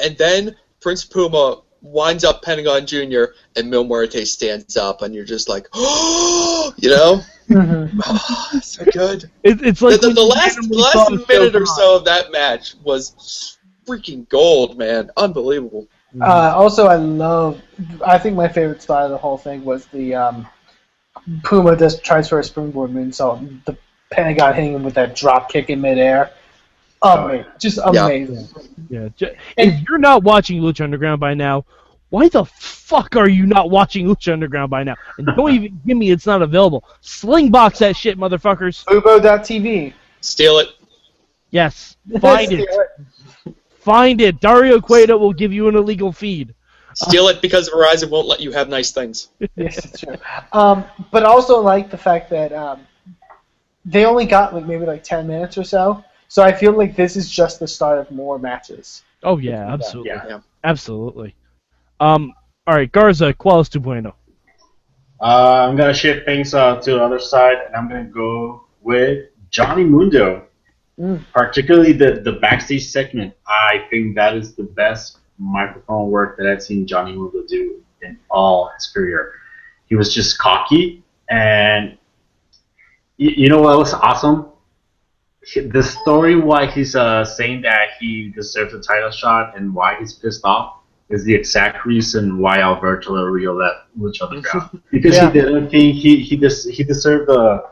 And 0.00 0.16
then 0.18 0.54
Prince 0.80 1.04
Puma 1.06 1.62
winds 1.80 2.22
up 2.24 2.42
Pentagon 2.42 2.86
Jr. 2.86 3.24
and 3.56 3.70
Mil 3.70 3.84
Muerte 3.84 4.24
stands 4.26 4.76
up 4.76 5.00
and 5.02 5.14
you're 5.14 5.24
just 5.24 5.48
like, 5.48 5.66
oh, 5.72 6.72
you 6.78 6.90
know? 6.90 7.20
Mhm. 7.48 8.00
Oh, 8.06 8.60
so 8.62 8.84
good. 8.92 9.30
It, 9.42 9.62
it's 9.64 9.80
like 9.82 10.00
the, 10.00 10.08
when 10.08 10.14
the 10.14 10.22
last, 10.22 10.56
randomly 10.56 10.78
last 10.82 10.92
saw 10.92 11.04
the 11.08 11.24
minute 11.28 11.56
or 11.56 11.66
so 11.66 11.96
of 11.96 12.04
that 12.04 12.30
match 12.32 12.74
was 12.84 13.56
freaking 13.86 14.28
gold, 14.28 14.78
man. 14.78 15.10
Unbelievable. 15.16 15.86
Uh, 16.20 16.52
also, 16.54 16.86
I 16.86 16.96
love. 16.96 17.60
I 18.06 18.18
think 18.18 18.34
my 18.36 18.48
favorite 18.48 18.80
spot 18.82 19.04
of 19.04 19.10
the 19.10 19.18
whole 19.18 19.36
thing 19.38 19.64
was 19.64 19.86
the 19.86 20.14
um, 20.14 20.46
Puma 21.42 21.76
just 21.76 22.02
tries 22.02 22.28
for 22.28 22.38
a 22.38 22.44
springboard 22.44 22.90
moonsault. 22.90 23.38
and 23.38 23.62
The 23.66 23.76
Pentagon 24.10 24.54
hitting 24.54 24.74
him 24.74 24.82
with 24.82 24.94
that 24.94 25.14
drop 25.14 25.50
kick 25.50 25.68
in 25.70 25.80
midair. 25.80 26.30
Amazing, 27.02 27.44
just 27.60 27.78
amazing. 27.84 28.48
Yeah, 28.88 29.08
j- 29.16 29.36
if 29.56 29.82
you're 29.88 29.98
not 29.98 30.24
watching 30.24 30.60
Lucha 30.60 30.82
Underground 30.82 31.20
by 31.20 31.34
now, 31.34 31.64
why 32.10 32.28
the 32.28 32.44
fuck 32.44 33.16
are 33.16 33.28
you 33.28 33.46
not 33.46 33.70
watching 33.70 34.06
Lucha 34.06 34.32
Underground 34.32 34.70
by 34.70 34.82
now? 34.82 34.96
And 35.18 35.26
don't 35.36 35.52
even 35.52 35.80
give 35.86 35.96
me 35.96 36.10
it's 36.10 36.26
not 36.26 36.42
available. 36.42 36.84
Slingbox 37.02 37.78
that 37.78 37.96
shit, 37.96 38.18
motherfuckers. 38.18 38.84
Fubo.tv. 38.84 39.92
Steal 40.20 40.58
it. 40.58 40.68
Yes, 41.50 41.96
find 42.20 42.52
it. 42.52 42.68
Find 43.80 44.20
it. 44.20 44.40
Dario 44.40 44.80
Cueto 44.80 45.16
will 45.16 45.32
give 45.32 45.52
you 45.52 45.68
an 45.68 45.76
illegal 45.76 46.12
feed. 46.12 46.54
Steal 46.94 47.28
it 47.28 47.40
because 47.40 47.70
Verizon 47.70 48.10
won't 48.10 48.26
let 48.26 48.40
you 48.40 48.50
have 48.50 48.68
nice 48.68 48.90
things. 48.90 49.28
yes, 49.56 49.84
it's 49.84 50.00
true. 50.00 50.16
Um, 50.52 50.84
but 51.12 51.22
also 51.22 51.60
like 51.60 51.90
the 51.90 51.96
fact 51.96 52.28
that 52.30 52.52
um, 52.52 52.86
they 53.84 54.04
only 54.04 54.26
got 54.26 54.52
like 54.52 54.66
maybe 54.66 54.84
like 54.84 55.04
ten 55.04 55.26
minutes 55.26 55.56
or 55.56 55.64
so. 55.64 56.04
So 56.28 56.42
I 56.42 56.52
feel 56.52 56.72
like 56.72 56.96
this 56.96 57.16
is 57.16 57.30
just 57.30 57.60
the 57.60 57.68
start 57.68 57.98
of 57.98 58.10
more 58.10 58.38
matches. 58.38 59.04
Oh 59.22 59.38
yeah, 59.38 59.72
absolutely, 59.72 60.10
Yeah. 60.10 60.26
Yeah. 60.28 60.40
absolutely. 60.64 61.34
Um, 62.00 62.32
all 62.66 62.74
right, 62.74 62.90
Garza, 62.90 63.32
¿cuál 63.34 63.60
es 63.60 63.68
tu 63.68 63.80
bueno? 63.80 64.14
Uh, 65.20 65.66
I'm 65.68 65.76
gonna 65.76 65.94
shift 65.94 66.26
things 66.26 66.54
uh, 66.54 66.80
to 66.80 66.92
the 66.92 67.02
other 67.02 67.18
side, 67.18 67.56
and 67.66 67.74
I'm 67.74 67.88
gonna 67.88 68.04
go 68.04 68.66
with 68.82 69.26
Johnny 69.50 69.84
Mundo. 69.84 70.44
Mm. 70.98 71.24
Particularly 71.32 71.92
the 71.92 72.20
the 72.24 72.32
backstage 72.32 72.86
segment. 72.86 73.34
I 73.46 73.86
think 73.90 74.14
that 74.16 74.36
is 74.36 74.54
the 74.54 74.64
best 74.64 75.18
microphone 75.38 76.10
work 76.10 76.36
that 76.38 76.46
I've 76.46 76.62
seen 76.62 76.86
Johnny 76.86 77.12
Mundo 77.12 77.42
do 77.46 77.82
in 78.02 78.18
all 78.30 78.70
his 78.74 78.86
career. 78.86 79.32
He 79.86 79.96
was 79.96 80.14
just 80.14 80.38
cocky, 80.38 81.02
and 81.30 81.98
you, 83.16 83.30
you 83.30 83.48
know 83.48 83.62
what 83.62 83.78
was 83.78 83.94
awesome? 83.94 84.46
The 85.54 85.82
story 85.82 86.36
why 86.36 86.66
he's 86.66 86.94
uh, 86.94 87.24
saying 87.24 87.62
that 87.62 87.90
he 87.98 88.28
deserves 88.28 88.74
a 88.74 88.80
title 88.80 89.10
shot 89.10 89.56
and 89.56 89.74
why 89.74 89.96
he's 89.98 90.12
pissed 90.12 90.44
off 90.44 90.77
is 91.10 91.24
the 91.24 91.34
exact 91.34 91.86
reason 91.86 92.38
why 92.38 92.58
Alberto 92.60 93.14
Del 93.16 93.24
Rio 93.24 93.54
let 93.54 93.72
Lucha 93.98 94.22
Underground. 94.30 94.82
Because 94.90 95.16
Yeah. 95.16 95.26
he 95.30 95.40
didn't 95.40 95.70
think 95.70 95.94
he 95.96 96.16
he 96.20 96.36
des- 96.36 96.70
he 96.70 96.84
deserved 96.84 97.28
the 97.28 97.64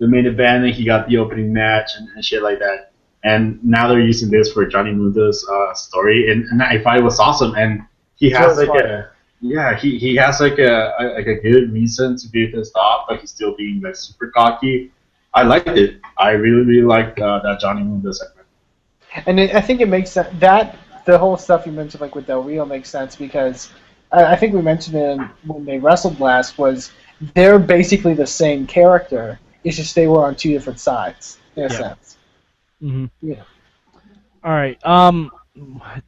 the 0.00 0.06
main 0.06 0.26
event 0.26 0.64
and 0.64 0.74
he 0.74 0.84
got 0.84 1.08
the 1.08 1.16
opening 1.18 1.52
match 1.52 1.90
and, 1.96 2.08
and 2.14 2.24
shit 2.24 2.42
like 2.42 2.58
that. 2.60 2.92
And 3.24 3.62
now 3.64 3.88
they're 3.88 4.00
using 4.00 4.30
this 4.30 4.52
for 4.52 4.64
Johnny 4.64 4.92
Mundo's 4.92 5.44
uh, 5.50 5.74
story, 5.74 6.30
and, 6.30 6.44
and 6.50 6.62
I 6.62 6.80
thought 6.80 6.96
it 6.96 7.02
was 7.02 7.18
awesome. 7.18 7.52
And 7.56 7.82
he 8.14 8.30
has 8.30 8.56
Really 8.56 8.68
like 8.68 8.78
smart. 8.78 8.90
a 8.90 9.10
yeah, 9.40 9.76
he, 9.76 9.98
he 9.98 10.14
has 10.16 10.40
like 10.40 10.58
a, 10.58 10.94
a 11.00 11.04
like 11.18 11.26
a 11.26 11.34
good 11.46 11.72
reason 11.72 12.16
to 12.16 12.28
be 12.28 12.46
pissed 12.48 12.74
off, 12.76 13.06
but 13.08 13.20
he's 13.20 13.30
still 13.30 13.54
being 13.56 13.80
like 13.80 13.96
super 13.96 14.28
cocky. 14.30 14.92
I 15.34 15.42
liked 15.42 15.68
it. 15.68 16.00
I 16.16 16.30
really 16.30 16.64
really 16.64 16.82
liked 16.86 17.18
uh, 17.20 17.40
that 17.44 17.60
Johnny 17.60 17.82
Mundo 17.82 18.10
segment. 18.12 18.46
And 19.26 19.38
it, 19.40 19.54
I 19.54 19.60
think 19.60 19.80
it 19.80 19.88
makes 19.88 20.10
sense 20.10 20.28
that 20.40 20.76
the 21.08 21.18
whole 21.18 21.36
stuff 21.38 21.66
you 21.66 21.72
mentioned, 21.72 22.02
like 22.02 22.14
with 22.14 22.26
Del 22.26 22.42
Rio, 22.42 22.66
makes 22.66 22.90
sense 22.90 23.16
because 23.16 23.70
I, 24.12 24.24
I 24.34 24.36
think 24.36 24.54
we 24.54 24.62
mentioned 24.62 24.96
it 24.96 25.18
when 25.46 25.64
they 25.64 25.78
wrestled 25.78 26.20
last 26.20 26.58
was 26.58 26.92
they're 27.34 27.58
basically 27.58 28.14
the 28.14 28.26
same 28.26 28.66
character. 28.66 29.40
It's 29.64 29.76
just 29.76 29.94
they 29.94 30.06
were 30.06 30.24
on 30.24 30.36
two 30.36 30.52
different 30.52 30.80
sides 30.80 31.38
in 31.56 31.64
a 31.64 31.70
Yeah. 31.70 31.70
sense. 31.70 32.18
hmm 32.80 33.06
Yeah. 33.22 33.44
All 34.44 34.52
right. 34.52 34.78
Um, 34.86 35.30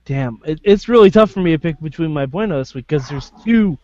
damn, 0.05 0.39
it, 0.45 0.61
it's 0.65 0.89
really 0.89 1.11
tough 1.11 1.31
for 1.31 1.41
me 1.41 1.53
to 1.53 1.59
pick 1.59 1.81
between 1.81 2.13
my 2.13 2.27
bueno 2.27 2.59
this 2.59 2.75
week 2.75 2.87
because 2.87 3.09
there's 3.09 3.33
two 3.43 3.79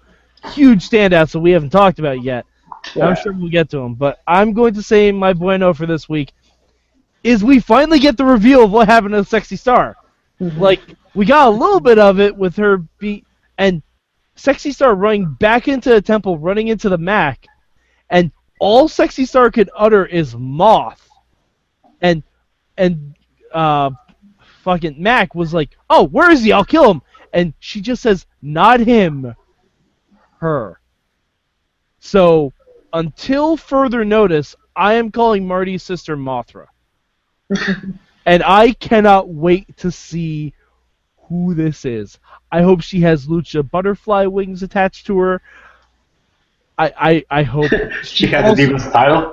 huge 0.45 0.89
standouts 0.89 1.33
that 1.33 1.41
we 1.41 1.51
haven't 1.53 1.71
talked 1.71 1.99
about 1.99 2.23
yet. 2.23 2.47
Yeah. 2.95 3.07
I'm 3.07 3.15
sure 3.15 3.33
we'll 3.33 3.51
get 3.51 3.71
to 3.71 3.79
them, 3.79 3.95
but 3.95 4.19
I'm 4.27 4.53
going 4.53 4.75
to 4.75 4.83
say 4.83 5.13
my 5.13 5.33
bueno 5.33 5.73
for 5.75 5.87
this 5.87 6.09
week 6.09 6.33
is 7.25 7.45
we 7.45 7.61
finally 7.61 7.99
get 7.99 8.17
the 8.17 8.25
reveal 8.25 8.65
of 8.65 8.71
what 8.71 8.89
happened 8.89 9.13
to 9.13 9.19
the 9.23 9.25
Sexy 9.25 9.57
Star. 9.57 9.97
Mhm. 10.41 10.59
Like 10.59 10.81
we 11.15 11.25
got 11.25 11.49
a 11.49 11.51
little 11.51 11.81
bit 11.81 11.99
of 11.99 12.21
it 12.21 12.37
with 12.37 12.57
her 12.57 12.79
be 12.99 13.25
and 13.59 13.83
Sexy 14.35 14.71
Star 14.73 14.95
running 14.95 15.33
back 15.35 15.67
into 15.67 15.89
the 15.89 16.03
temple, 16.03 16.39
running 16.39 16.69
into 16.69 16.89
the 16.91 16.99
Mack, 16.99 17.47
and 18.11 18.31
all 18.61 18.89
Sexy 18.89 19.25
Star 19.25 19.51
could 19.51 19.71
utter 19.77 20.05
is 20.05 20.37
moth. 20.37 21.09
And 22.03 22.23
and 22.77 23.15
uh 23.53 23.91
fucking 24.63 25.03
Mack 25.03 25.35
was 25.35 25.55
like, 25.55 25.71
"Oh, 25.89 26.05
where 26.09 26.31
is 26.31 26.43
he? 26.43 26.53
I'll 26.53 26.65
kill 26.65 26.91
him." 26.91 27.03
And 27.33 27.55
she 27.61 27.81
just 27.81 28.03
says, 28.03 28.27
"Not 28.43 28.81
him, 28.81 29.35
her." 30.41 30.81
So, 31.99 32.53
until 32.93 33.57
further 33.57 34.05
notice, 34.05 34.55
I 34.75 34.95
am 34.95 35.11
calling 35.11 35.47
Marty's 35.47 35.83
sister 35.83 36.17
Mothra. 36.17 36.67
and 38.27 38.43
I 38.43 38.73
cannot 38.73 39.29
wait 39.29 39.77
to 39.79 39.91
see 39.91 40.53
who 41.29 41.55
this 41.55 41.85
is. 41.85 42.19
I 42.53 42.63
hope 42.63 42.83
she 42.83 43.01
has 43.01 43.27
Lucha 43.27 43.69
butterfly 43.69 44.27
wings 44.27 44.63
attached 44.63 45.07
to 45.07 45.19
her. 45.19 45.43
I 46.79 47.25
I, 47.31 47.41
I 47.41 47.43
hope 47.43 47.71
she 48.03 48.27
has 48.29 48.45
also- 48.45 48.57
the 48.57 48.63
Divas 48.73 48.93
title. 48.93 49.33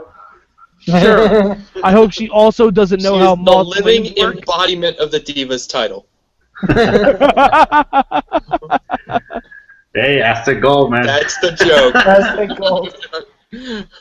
Sure. 0.79 1.57
I 1.81 1.93
hope 1.93 2.11
she 2.11 2.27
also 2.29 2.69
doesn't 2.69 3.01
know 3.01 3.13
she 3.13 3.19
how 3.19 3.35
is 3.35 3.45
the 3.45 3.63
living 3.63 4.03
wings 4.03 4.19
work. 4.19 4.35
embodiment 4.35 4.97
of 4.97 5.11
the 5.11 5.19
Divas 5.19 5.69
title. 5.69 6.07
Hey, 9.95 10.17
that's 10.17 10.45
the 10.45 10.55
goal, 10.55 10.89
man. 10.89 11.05
That's 11.05 11.37
the 11.39 11.51
joke. 11.51 11.93
That's 12.03 12.35
the 12.35 12.55
goal. 12.55 12.89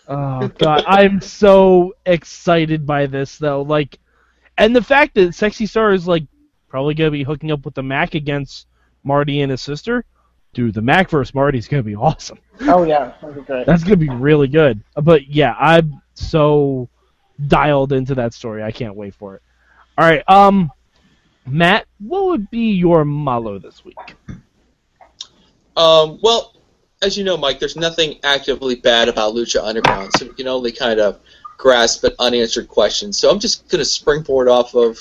oh 0.08 0.48
god, 0.58 0.84
I'm 0.86 1.20
so 1.20 1.92
excited 2.06 2.86
by 2.86 3.04
this 3.06 3.36
though. 3.36 3.60
Like, 3.60 3.98
and 4.62 4.76
the 4.76 4.82
fact 4.82 5.14
that 5.14 5.34
Sexy 5.34 5.66
Star 5.66 5.92
is 5.92 6.06
like 6.06 6.24
probably 6.68 6.94
gonna 6.94 7.10
be 7.10 7.24
hooking 7.24 7.50
up 7.50 7.64
with 7.64 7.74
the 7.74 7.82
Mack 7.82 8.14
against 8.14 8.68
Marty 9.02 9.40
and 9.40 9.50
his 9.50 9.60
sister. 9.60 10.04
Dude, 10.54 10.74
the 10.74 10.82
Mack 10.82 11.10
versus 11.10 11.34
Marty's 11.34 11.66
gonna 11.66 11.82
be 11.82 11.96
awesome. 11.96 12.38
Oh 12.62 12.84
yeah, 12.84 13.14
that'd 13.20 13.44
great. 13.44 13.66
That's 13.66 13.82
gonna 13.82 13.96
be 13.96 14.08
really 14.08 14.46
good. 14.46 14.82
But 14.94 15.26
yeah, 15.26 15.54
I'm 15.58 16.00
so 16.14 16.88
dialed 17.44 17.92
into 17.92 18.14
that 18.14 18.34
story. 18.34 18.62
I 18.62 18.70
can't 18.70 18.94
wait 18.94 19.14
for 19.14 19.34
it. 19.34 19.42
All 19.98 20.08
right, 20.08 20.22
um, 20.28 20.70
Matt, 21.44 21.86
what 21.98 22.26
would 22.26 22.50
be 22.50 22.72
your 22.72 23.04
malo 23.04 23.58
this 23.58 23.84
week? 23.84 24.14
Um, 25.76 26.20
well, 26.22 26.54
as 27.02 27.18
you 27.18 27.24
know, 27.24 27.36
Mike, 27.36 27.58
there's 27.58 27.76
nothing 27.76 28.20
actively 28.22 28.76
bad 28.76 29.08
about 29.08 29.34
Lucha 29.34 29.62
Underground, 29.62 30.12
so 30.16 30.26
we 30.26 30.34
can 30.34 30.46
only 30.46 30.70
kind 30.70 31.00
of 31.00 31.20
grasp 31.62 32.04
at 32.04 32.14
unanswered 32.18 32.66
questions. 32.66 33.16
So 33.16 33.30
I'm 33.30 33.38
just 33.38 33.68
going 33.68 33.78
to 33.78 33.84
springboard 33.84 34.48
off 34.48 34.74
of 34.74 34.98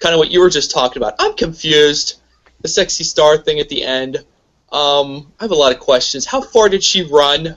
kind 0.00 0.12
of 0.12 0.18
what 0.18 0.28
you 0.28 0.40
were 0.40 0.50
just 0.50 0.72
talking 0.72 1.00
about. 1.00 1.14
I'm 1.20 1.34
confused. 1.34 2.20
The 2.62 2.68
sexy 2.68 3.04
star 3.04 3.38
thing 3.38 3.60
at 3.60 3.68
the 3.68 3.84
end. 3.84 4.16
Um, 4.72 5.32
I 5.38 5.44
have 5.44 5.52
a 5.52 5.54
lot 5.54 5.72
of 5.72 5.78
questions. 5.78 6.26
How 6.26 6.40
far 6.40 6.68
did 6.68 6.82
she 6.82 7.04
run? 7.04 7.56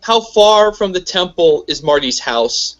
How 0.00 0.22
far 0.22 0.72
from 0.72 0.92
the 0.92 1.02
temple 1.02 1.66
is 1.68 1.82
Marty's 1.82 2.18
house? 2.18 2.76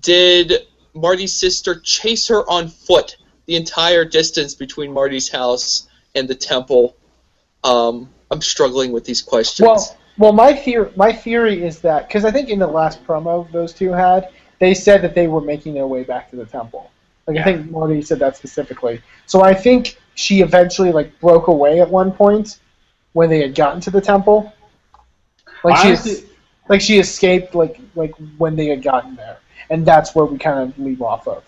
Did 0.00 0.66
Marty's 0.94 1.36
sister 1.36 1.78
chase 1.78 2.28
her 2.28 2.48
on 2.48 2.68
foot 2.68 3.18
the 3.44 3.56
entire 3.56 4.06
distance 4.06 4.54
between 4.54 4.94
Marty's 4.94 5.28
house 5.28 5.86
and 6.14 6.26
the 6.26 6.34
temple? 6.34 6.96
Um, 7.62 8.08
I'm 8.30 8.40
struggling 8.40 8.92
with 8.92 9.04
these 9.04 9.20
questions. 9.20 9.66
Well, 9.66 9.97
well, 10.18 10.32
my 10.32 10.52
theory, 10.52 10.90
my 10.96 11.12
theory 11.12 11.62
is 11.62 11.80
that 11.80 12.08
because 12.08 12.24
I 12.24 12.30
think 12.30 12.48
in 12.48 12.58
the 12.58 12.66
last 12.66 13.04
promo 13.06 13.50
those 13.52 13.72
two 13.72 13.92
had, 13.92 14.30
they 14.58 14.74
said 14.74 15.02
that 15.02 15.14
they 15.14 15.28
were 15.28 15.40
making 15.40 15.74
their 15.74 15.86
way 15.86 16.02
back 16.02 16.28
to 16.30 16.36
the 16.36 16.44
temple. 16.44 16.90
Like 17.26 17.36
I 17.38 17.44
think 17.44 17.70
Marty 17.70 18.02
said 18.02 18.18
that 18.18 18.36
specifically. 18.36 19.00
So 19.26 19.42
I 19.42 19.54
think 19.54 19.98
she 20.14 20.40
eventually 20.40 20.92
like 20.92 21.18
broke 21.20 21.46
away 21.46 21.80
at 21.80 21.88
one 21.88 22.10
point 22.10 22.58
when 23.12 23.30
they 23.30 23.40
had 23.40 23.54
gotten 23.54 23.80
to 23.82 23.90
the 23.90 24.00
temple. 24.00 24.52
Like 25.62 25.76
she, 25.76 25.88
Honestly- 25.88 26.28
like 26.68 26.80
she 26.80 26.98
escaped 26.98 27.54
like 27.54 27.80
like 27.94 28.14
when 28.38 28.56
they 28.56 28.66
had 28.66 28.82
gotten 28.82 29.14
there, 29.14 29.38
and 29.70 29.86
that's 29.86 30.14
where 30.14 30.24
we 30.24 30.38
kind 30.38 30.58
of 30.58 30.78
leave 30.78 31.00
off 31.00 31.28
of. 31.28 31.44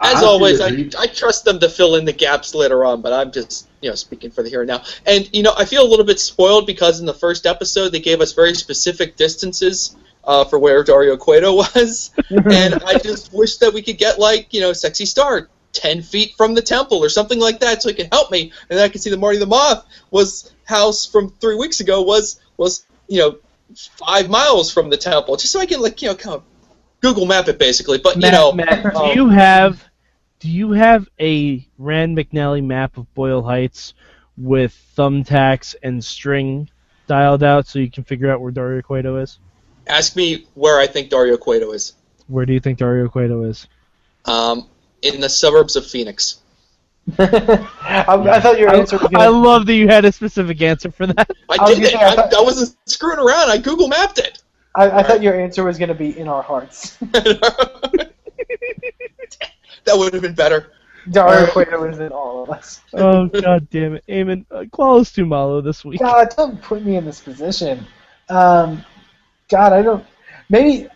As 0.00 0.22
honestly 0.22 0.28
always, 0.28 0.60
I, 0.60 1.02
I 1.02 1.06
trust 1.06 1.44
them 1.44 1.58
to 1.60 1.68
fill 1.68 1.96
in 1.96 2.04
the 2.04 2.12
gaps 2.12 2.54
later 2.54 2.84
on, 2.84 3.00
but 3.00 3.12
I'm 3.12 3.32
just 3.32 3.68
you 3.80 3.88
know 3.88 3.96
speaking 3.96 4.30
for 4.30 4.42
the 4.42 4.48
here 4.48 4.60
and 4.60 4.68
now. 4.68 4.82
And 5.04 5.28
you 5.34 5.42
know, 5.42 5.52
I 5.56 5.64
feel 5.64 5.82
a 5.82 5.88
little 5.88 6.04
bit 6.04 6.20
spoiled 6.20 6.66
because 6.66 7.00
in 7.00 7.06
the 7.06 7.14
first 7.14 7.44
episode 7.46 7.88
they 7.90 8.00
gave 8.00 8.20
us 8.20 8.32
very 8.32 8.54
specific 8.54 9.16
distances 9.16 9.96
uh, 10.22 10.44
for 10.44 10.58
where 10.58 10.84
Dario 10.84 11.16
Cueto 11.16 11.56
was, 11.56 12.12
and 12.30 12.74
I 12.84 12.98
just 12.98 13.32
wish 13.32 13.56
that 13.58 13.74
we 13.74 13.82
could 13.82 13.98
get 13.98 14.18
like 14.18 14.52
you 14.52 14.60
know, 14.60 14.72
sexy 14.72 15.06
star. 15.06 15.48
10 15.72 16.02
feet 16.02 16.36
from 16.36 16.54
the 16.54 16.62
temple 16.62 17.02
or 17.02 17.08
something 17.08 17.40
like 17.40 17.58
that 17.58 17.82
so 17.82 17.88
he 17.88 17.96
can 17.96 18.06
help 18.12 18.30
me 18.30 18.42
and 18.70 18.78
then 18.78 18.84
I 18.84 18.88
can 18.88 19.00
see 19.00 19.10
the 19.10 19.16
Marty 19.16 19.38
the 19.38 19.46
Moth 19.46 19.84
was 20.12 20.54
house 20.62 21.04
from 21.04 21.30
three 21.40 21.56
weeks 21.56 21.80
ago 21.80 22.02
was 22.02 22.40
was 22.56 22.86
you 23.08 23.18
know 23.18 23.38
five 23.98 24.30
miles 24.30 24.72
from 24.72 24.88
the 24.88 24.96
temple 24.96 25.34
just 25.34 25.52
so 25.52 25.58
I 25.58 25.66
can 25.66 25.80
like 25.80 26.00
you 26.00 26.10
know 26.10 26.14
kind 26.14 26.36
of 26.36 26.44
Google 27.04 27.26
map 27.26 27.48
it 27.48 27.58
basically 27.58 27.98
but 27.98 28.16
you 28.16 28.30
know 28.30 28.50
Matt, 28.52 28.82
do 28.82 28.98
um, 28.98 29.10
you 29.16 29.28
have 29.28 29.84
do 30.40 30.48
you 30.50 30.72
have 30.72 31.08
a 31.20 31.66
Rand 31.78 32.16
McNally 32.16 32.64
map 32.64 32.96
of 32.96 33.12
Boyle 33.14 33.42
Heights 33.42 33.92
with 34.38 34.74
thumbtacks 34.96 35.74
and 35.82 36.02
string 36.04 36.68
dialed 37.06 37.42
out 37.42 37.66
so 37.66 37.78
you 37.78 37.90
can 37.90 38.04
figure 38.04 38.30
out 38.30 38.40
where 38.40 38.50
Dario 38.52 38.82
Cueto 38.82 39.16
is? 39.16 39.38
Ask 39.86 40.16
me 40.16 40.46
where 40.54 40.80
I 40.80 40.86
think 40.86 41.10
Dario 41.10 41.36
Cueto 41.36 41.72
is. 41.72 41.92
Where 42.26 42.46
do 42.46 42.52
you 42.54 42.60
think 42.60 42.78
Dario 42.78 43.08
Cueto 43.08 43.42
is? 43.44 43.68
Um, 44.24 44.68
in 45.02 45.20
the 45.20 45.28
suburbs 45.28 45.76
of 45.76 45.86
Phoenix. 45.86 46.40
I, 47.18 48.06
I 48.06 48.40
thought 48.40 48.58
your 48.58 48.74
answer 48.74 48.96
was 48.96 49.06
I 49.08 49.26
gonna. 49.26 49.30
love 49.30 49.66
that 49.66 49.74
you 49.74 49.88
had 49.88 50.04
a 50.06 50.12
specific 50.12 50.60
answer 50.62 50.90
for 50.90 51.06
that. 51.06 51.30
I, 51.50 51.56
I 51.60 51.68
was 51.68 51.74
did 51.78 51.84
it. 51.84 51.90
say, 51.90 51.96
I 51.98 52.12
I, 52.12 52.14
thought- 52.16 52.34
I 52.34 52.40
wasn't 52.40 52.76
screwing 52.88 53.18
around. 53.18 53.50
I 53.50 53.58
Google 53.58 53.88
mapped 53.88 54.18
it. 54.18 54.42
I, 54.74 55.00
I 55.00 55.02
thought 55.02 55.22
your 55.22 55.38
answer 55.38 55.64
was 55.64 55.78
gonna 55.78 55.94
be 55.94 56.18
in 56.18 56.28
our 56.28 56.42
hearts. 56.42 56.96
that 57.04 58.12
would 59.94 60.12
have 60.12 60.22
been 60.22 60.34
better. 60.34 60.72
Dario 61.10 61.52
Cueto 61.52 61.84
is 61.84 61.98
in 61.98 62.12
all 62.12 62.42
of 62.42 62.50
us. 62.50 62.80
Oh 62.94 63.26
god 63.26 63.68
damn 63.70 63.94
it, 63.94 64.04
Eamon, 64.08 64.46
uh, 64.50 64.64
call 64.72 65.00
us 65.00 65.12
to 65.12 65.24
Malo 65.24 65.60
this 65.60 65.84
week. 65.84 66.00
God, 66.00 66.32
don't 66.36 66.62
put 66.62 66.84
me 66.84 66.96
in 66.96 67.04
this 67.04 67.20
position. 67.20 67.84
Um, 68.28 68.84
God, 69.48 69.72
I 69.72 69.82
don't. 69.82 70.04
Maybe. 70.48 70.88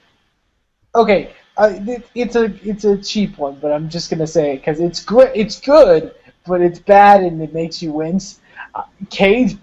Okay, 0.94 1.35
I, 1.56 1.70
it, 1.87 2.08
it's 2.14 2.37
a 2.37 2.44
it's 2.62 2.85
a 2.85 2.97
cheap 2.97 3.37
one, 3.37 3.58
but 3.61 3.73
I'm 3.73 3.88
just 3.88 4.11
gonna 4.11 4.26
say 4.26 4.54
it 4.54 4.56
because 4.58 4.80
it's 4.80 5.04
good. 5.04 5.30
It's 5.35 5.61
good, 5.61 6.14
but 6.47 6.61
it's 6.61 6.78
bad 6.78 7.23
and 7.23 7.42
it 7.42 7.52
makes 7.52 7.82
you 7.82 7.92
wince. 7.92 8.40
Uh, 8.75 8.85
Cage 9.11 9.56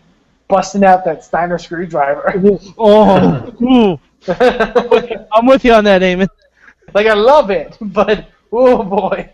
busting 0.47 0.83
out 0.83 1.05
that 1.05 1.23
Steiner 1.23 1.57
screwdriver. 1.57 2.33
Oh, 2.77 3.53
ooh. 3.61 3.99
I'm 5.33 5.45
with 5.45 5.63
you 5.65 5.73
on 5.73 5.83
that, 5.83 6.01
Eamon. 6.01 6.27
like 6.93 7.07
I 7.07 7.13
love 7.13 7.51
it, 7.51 7.77
but 7.81 8.27
oh 8.51 8.83
boy. 8.83 9.31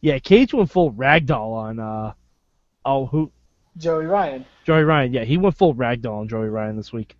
Yeah, 0.00 0.18
Cage 0.18 0.54
went 0.54 0.70
full 0.70 0.92
ragdoll 0.92 1.52
on 1.54 1.78
uh 1.80 2.12
oh 2.84 3.06
who 3.06 3.30
Joey 3.76 4.06
Ryan. 4.06 4.44
Joey 4.64 4.82
Ryan. 4.82 5.12
Yeah, 5.12 5.24
he 5.24 5.38
went 5.38 5.56
full 5.56 5.74
ragdoll 5.74 6.20
on 6.20 6.28
Joey 6.28 6.48
Ryan 6.48 6.76
this 6.76 6.92
week. 6.92 7.16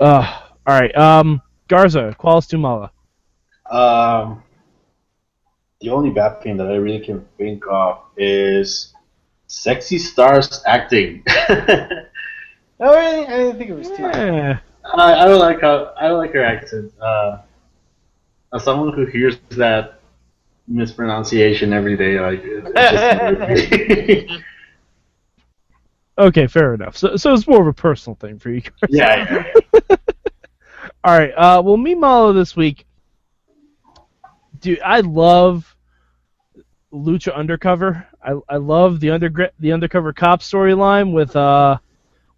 Uh 0.00 0.40
all 0.66 0.80
right. 0.80 0.94
Um 0.96 1.42
Garza, 1.68 2.14
Qualis 2.18 2.46
Tumala. 2.48 2.90
Um, 3.74 4.42
the 5.80 5.88
only 5.88 6.10
bad 6.10 6.42
thing 6.42 6.58
that 6.58 6.66
I 6.66 6.74
really 6.74 7.02
can 7.02 7.24
think 7.38 7.64
of 7.70 8.00
is 8.16 8.91
sexy 9.52 9.98
stars 9.98 10.62
acting. 10.66 11.22
I, 11.26 12.06
Oh, 12.84 12.94
I, 12.94 13.20
I 13.20 13.36
didn't 13.36 13.58
think 13.58 13.70
it 13.70 13.74
was 13.74 13.88
too. 13.88 14.02
Yeah. 14.02 14.58
I 14.84 15.24
don't 15.26 15.38
like 15.38 15.60
how 15.60 15.94
I 15.96 16.08
don't 16.08 16.18
like 16.18 16.32
her 16.32 16.42
accent. 16.42 16.92
Uh, 17.00 17.38
as 18.52 18.64
someone 18.64 18.92
who 18.92 19.06
hears 19.06 19.38
that 19.50 20.00
mispronunciation 20.66 21.72
every 21.72 21.96
day, 21.96 22.18
like 22.18 22.42
it 22.42 24.26
just 24.26 24.42
Okay, 26.18 26.46
fair 26.48 26.74
enough. 26.74 26.96
So 26.96 27.14
so 27.14 27.32
it's 27.32 27.46
more 27.46 27.60
of 27.60 27.68
a 27.68 27.72
personal 27.72 28.16
thing 28.16 28.40
for 28.40 28.50
you. 28.50 28.62
Garza. 28.62 28.86
yeah, 28.88 29.44
yeah. 29.90 29.96
All 31.04 31.16
right. 31.16 31.32
Uh, 31.36 31.62
well, 31.64 31.76
me 31.76 31.94
Malo 31.94 32.32
this 32.32 32.56
week, 32.56 32.84
dude. 34.58 34.80
I 34.80 35.00
love 35.00 35.71
Lucha 36.92 37.34
Undercover. 37.34 38.06
I 38.22 38.34
I 38.48 38.56
love 38.56 39.00
the 39.00 39.10
under 39.10 39.50
the 39.58 39.72
undercover 39.72 40.12
cop 40.12 40.40
storyline 40.42 41.12
with 41.12 41.34
uh 41.36 41.78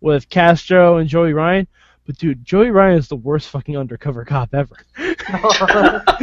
with 0.01 0.29
Castro 0.29 0.99
and 0.99 1.09
Joey 1.09 1.33
Ryan. 1.33 1.67
But 2.07 2.19
dude, 2.19 2.45
Joey 2.45 2.71
Ryan 2.71 2.99
is 2.99 3.09
the 3.09 3.17
worst 3.17 3.49
fucking 3.49 3.77
undercover 3.77 4.25
cop 4.25 4.55
ever. 4.55 4.77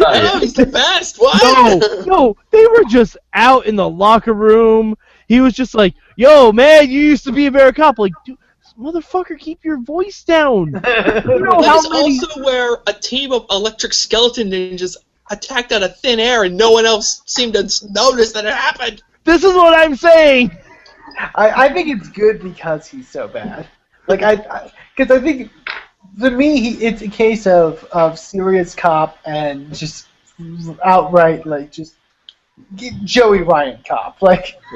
Oh, 0.03 0.38
he's 0.39 0.53
the 0.53 0.65
best. 0.67 1.17
What? 1.17 1.41
No, 1.41 2.03
no, 2.05 2.38
they 2.51 2.65
were 2.67 2.83
just 2.88 3.17
out 3.33 3.65
in 3.65 3.75
the 3.75 3.89
locker 3.89 4.33
room. 4.33 4.95
He 5.27 5.41
was 5.41 5.53
just 5.53 5.73
like, 5.73 5.95
"Yo, 6.15 6.51
man, 6.51 6.89
you 6.89 7.00
used 7.00 7.23
to 7.25 7.31
be 7.31 7.47
a 7.47 7.51
better 7.51 7.71
cop." 7.73 7.97
Like, 7.97 8.13
dude, 8.25 8.38
motherfucker, 8.79 9.39
keep 9.39 9.63
your 9.65 9.79
voice 9.81 10.23
down. 10.23 10.67
You 10.73 11.39
know 11.39 11.61
That 11.61 11.65
how 11.65 11.77
is 11.79 11.89
many? 11.89 12.19
also 12.19 12.43
where 12.43 12.77
a 12.88 12.93
team 12.93 13.31
of 13.31 13.45
electric 13.50 13.93
skeleton 13.93 14.51
ninjas 14.51 14.97
attacked 15.31 15.71
out 15.71 15.83
of 15.83 15.97
thin 16.00 16.19
air 16.19 16.43
and 16.43 16.55
no 16.55 16.71
one 16.71 16.85
else 16.85 17.23
seemed 17.25 17.53
to 17.53 17.63
notice 17.91 18.31
that 18.33 18.45
it 18.45 18.53
happened. 18.53 19.01
This 19.23 19.43
is 19.43 19.53
what 19.53 19.77
I'm 19.77 19.95
saying. 19.95 20.55
I, 21.35 21.65
I 21.65 21.73
think 21.73 21.89
it's 21.89 22.09
good 22.09 22.41
because 22.41 22.88
he's 22.88 23.07
so 23.07 23.27
bad. 23.27 23.67
Like 24.07 24.23
I, 24.23 24.71
because 24.95 25.15
I, 25.15 25.21
think 25.21 25.51
to 26.19 26.31
me 26.31 26.59
he, 26.59 26.85
it's 26.85 27.01
a 27.01 27.07
case 27.07 27.47
of 27.47 27.83
of 27.91 28.17
serious 28.19 28.75
cop 28.75 29.17
and 29.25 29.73
just 29.73 30.07
outright 30.83 31.45
like 31.45 31.71
just 31.71 31.95
Joey 33.03 33.41
Ryan 33.41 33.79
cop. 33.88 34.21
Like 34.21 34.59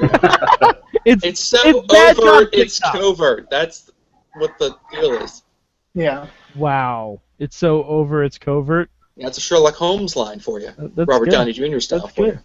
It's 1.04 1.24
It's 1.24 1.40
so 1.40 1.58
It's 1.64 2.18
overt, 2.20 2.48
it's 2.52 2.80
cop. 2.80 2.92
covert. 2.94 3.48
That's 3.50 3.90
what 4.34 4.58
the 4.58 4.76
deal 4.92 5.12
is. 5.22 5.42
yeah, 5.94 6.26
wow. 6.54 7.20
It's 7.38 7.56
so 7.56 7.84
over. 7.84 8.24
It's 8.24 8.38
covert. 8.38 8.90
That's 9.16 9.38
a 9.38 9.40
Sherlock 9.40 9.74
Holmes 9.74 10.14
line 10.16 10.40
for 10.40 10.60
you. 10.60 10.72
That's 10.76 11.08
Robert 11.08 11.26
good. 11.26 11.30
Downey 11.30 11.52
Jr. 11.52 11.80
style 11.80 12.00
That's 12.00 12.14
for 12.14 12.24
good. 12.26 12.34
you. 12.34 12.40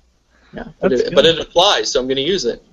Yeah, 0.54 0.68
but 0.80 0.92
it, 0.94 1.16
but 1.16 1.26
it 1.26 1.40
applies, 1.40 1.92
so 1.92 2.00
I'm 2.00 2.08
going 2.08 2.18
to 2.18 2.22
use 2.24 2.46
it. 2.46 2.64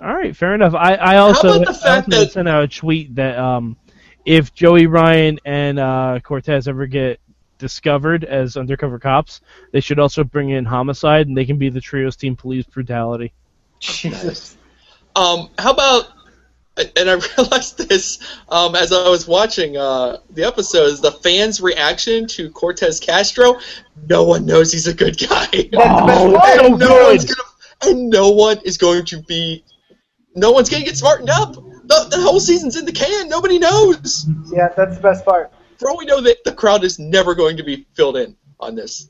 All 0.00 0.14
right, 0.14 0.36
fair 0.36 0.54
enough. 0.54 0.74
I, 0.74 0.94
I 0.94 1.16
also, 1.16 1.56
about 1.62 1.66
the 1.66 1.74
fact 1.74 2.10
that- 2.10 2.30
sent 2.32 2.48
out 2.48 2.62
a 2.64 2.68
tweet 2.68 3.14
that 3.16 3.38
um, 3.38 3.76
if 4.24 4.54
Joey 4.54 4.86
Ryan 4.86 5.38
and 5.44 5.78
uh, 5.78 6.20
Cortez 6.22 6.68
ever 6.68 6.86
get 6.86 7.20
discovered 7.58 8.24
as 8.24 8.56
undercover 8.56 8.98
cops, 9.00 9.40
they 9.72 9.80
should 9.80 9.98
also 9.98 10.22
bring 10.22 10.50
in 10.50 10.64
homicide, 10.64 11.26
and 11.26 11.36
they 11.36 11.44
can 11.44 11.58
be 11.58 11.68
the 11.68 11.80
trios 11.80 12.14
team 12.16 12.36
police 12.36 12.64
brutality. 12.66 13.32
Jesus. 13.80 14.56
Um, 15.16 15.50
how 15.58 15.72
about? 15.72 16.10
And 16.96 17.10
I 17.10 17.14
realized 17.38 17.88
this 17.88 18.18
um, 18.48 18.74
as 18.76 18.92
I 18.92 19.08
was 19.08 19.26
watching 19.26 19.76
uh, 19.76 20.18
the 20.30 20.44
episodes. 20.44 21.00
The 21.00 21.12
fans' 21.12 21.60
reaction 21.60 22.26
to 22.28 22.50
Cortez 22.50 23.00
Castro. 23.00 23.58
No 24.08 24.24
one 24.24 24.46
knows 24.46 24.72
he's 24.72 24.86
a 24.86 24.94
good 24.94 25.18
guy. 25.18 25.46
That's 25.50 25.70
the 25.70 26.04
best 26.06 26.20
Oh, 26.20 26.38
part. 26.38 26.58
so 26.60 26.66
and 26.66 26.78
no 26.78 26.88
good. 26.88 27.06
one's 27.08 27.24
gonna, 27.24 27.48
and 27.92 28.10
no 28.10 28.30
one 28.30 28.58
is 28.64 28.78
going 28.78 29.04
to 29.06 29.22
be. 29.22 29.64
No 30.34 30.52
one's 30.52 30.68
going 30.70 30.82
to 30.84 30.88
get 30.88 30.96
smartened 30.96 31.30
up. 31.30 31.54
The, 31.54 32.06
the 32.10 32.20
whole 32.20 32.38
season's 32.38 32.76
in 32.76 32.84
the 32.84 32.92
can. 32.92 33.28
Nobody 33.28 33.58
knows. 33.58 34.26
Yeah, 34.52 34.68
that's 34.76 34.96
the 34.96 35.02
best 35.02 35.24
part. 35.24 35.52
For 35.78 35.88
all 35.90 35.96
we 35.98 36.04
know, 36.04 36.20
that 36.20 36.36
the 36.44 36.52
crowd 36.52 36.84
is 36.84 36.98
never 36.98 37.34
going 37.34 37.56
to 37.56 37.62
be 37.64 37.86
filled 37.94 38.16
in 38.18 38.36
on 38.60 38.74
this. 38.76 39.08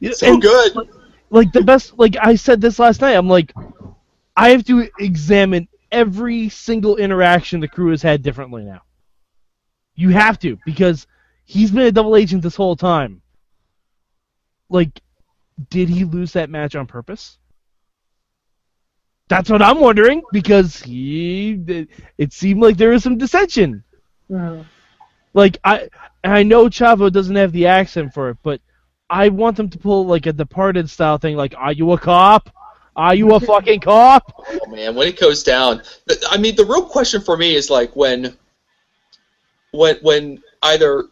Yeah, 0.00 0.12
So 0.12 0.32
and, 0.34 0.42
good. 0.42 0.72
Like 1.30 1.52
the 1.52 1.62
best. 1.62 1.96
Like 1.98 2.16
I 2.20 2.34
said 2.34 2.60
this 2.60 2.78
last 2.78 3.00
night. 3.00 3.12
I'm 3.14 3.28
like, 3.28 3.54
I 4.36 4.50
have 4.50 4.64
to 4.64 4.88
examine 4.98 5.68
every 5.90 6.48
single 6.48 6.96
interaction 6.96 7.60
the 7.60 7.68
crew 7.68 7.90
has 7.90 8.02
had 8.02 8.22
differently 8.22 8.64
now. 8.64 8.82
You 9.94 10.10
have 10.10 10.38
to 10.40 10.58
because 10.66 11.06
he's 11.44 11.70
been 11.70 11.86
a 11.86 11.92
double 11.92 12.16
agent 12.16 12.42
this 12.42 12.56
whole 12.56 12.76
time. 12.76 13.22
Like, 14.68 15.00
did 15.70 15.88
he 15.88 16.04
lose 16.04 16.32
that 16.32 16.50
match 16.50 16.74
on 16.74 16.86
purpose? 16.86 17.38
That's 19.28 19.50
what 19.50 19.62
I'm 19.62 19.80
wondering 19.80 20.22
because 20.32 20.80
he. 20.80 21.86
It 22.18 22.32
seemed 22.32 22.60
like 22.60 22.76
there 22.76 22.90
was 22.90 23.02
some 23.02 23.18
dissension. 23.18 23.82
Mhm. 24.30 24.66
Like 25.34 25.58
I, 25.64 25.88
and 26.22 26.32
I 26.32 26.42
know 26.42 26.66
Chavo 26.66 27.10
doesn't 27.12 27.36
have 27.36 27.52
the 27.52 27.66
accent 27.66 28.14
for 28.14 28.30
it, 28.30 28.38
but 28.42 28.60
I 29.10 29.28
want 29.28 29.56
them 29.56 29.68
to 29.70 29.78
pull 29.78 30.06
like 30.06 30.26
a 30.26 30.32
Departed 30.32 30.88
style 30.90 31.18
thing. 31.18 31.36
Like, 31.36 31.54
are 31.56 31.72
you 31.72 31.92
a 31.92 31.98
cop? 31.98 32.50
Are 32.96 33.14
you 33.14 33.34
a 33.34 33.40
fucking 33.40 33.80
cop? 33.80 34.32
Oh 34.48 34.70
man, 34.70 34.94
when 34.94 35.08
it 35.08 35.18
goes 35.18 35.42
down, 35.42 35.82
I 36.30 36.38
mean, 36.38 36.56
the 36.56 36.64
real 36.64 36.86
question 36.86 37.20
for 37.20 37.36
me 37.36 37.54
is 37.54 37.68
like 37.68 37.94
when, 37.96 38.36
when, 39.72 39.96
when 40.02 40.42
either 40.62 41.04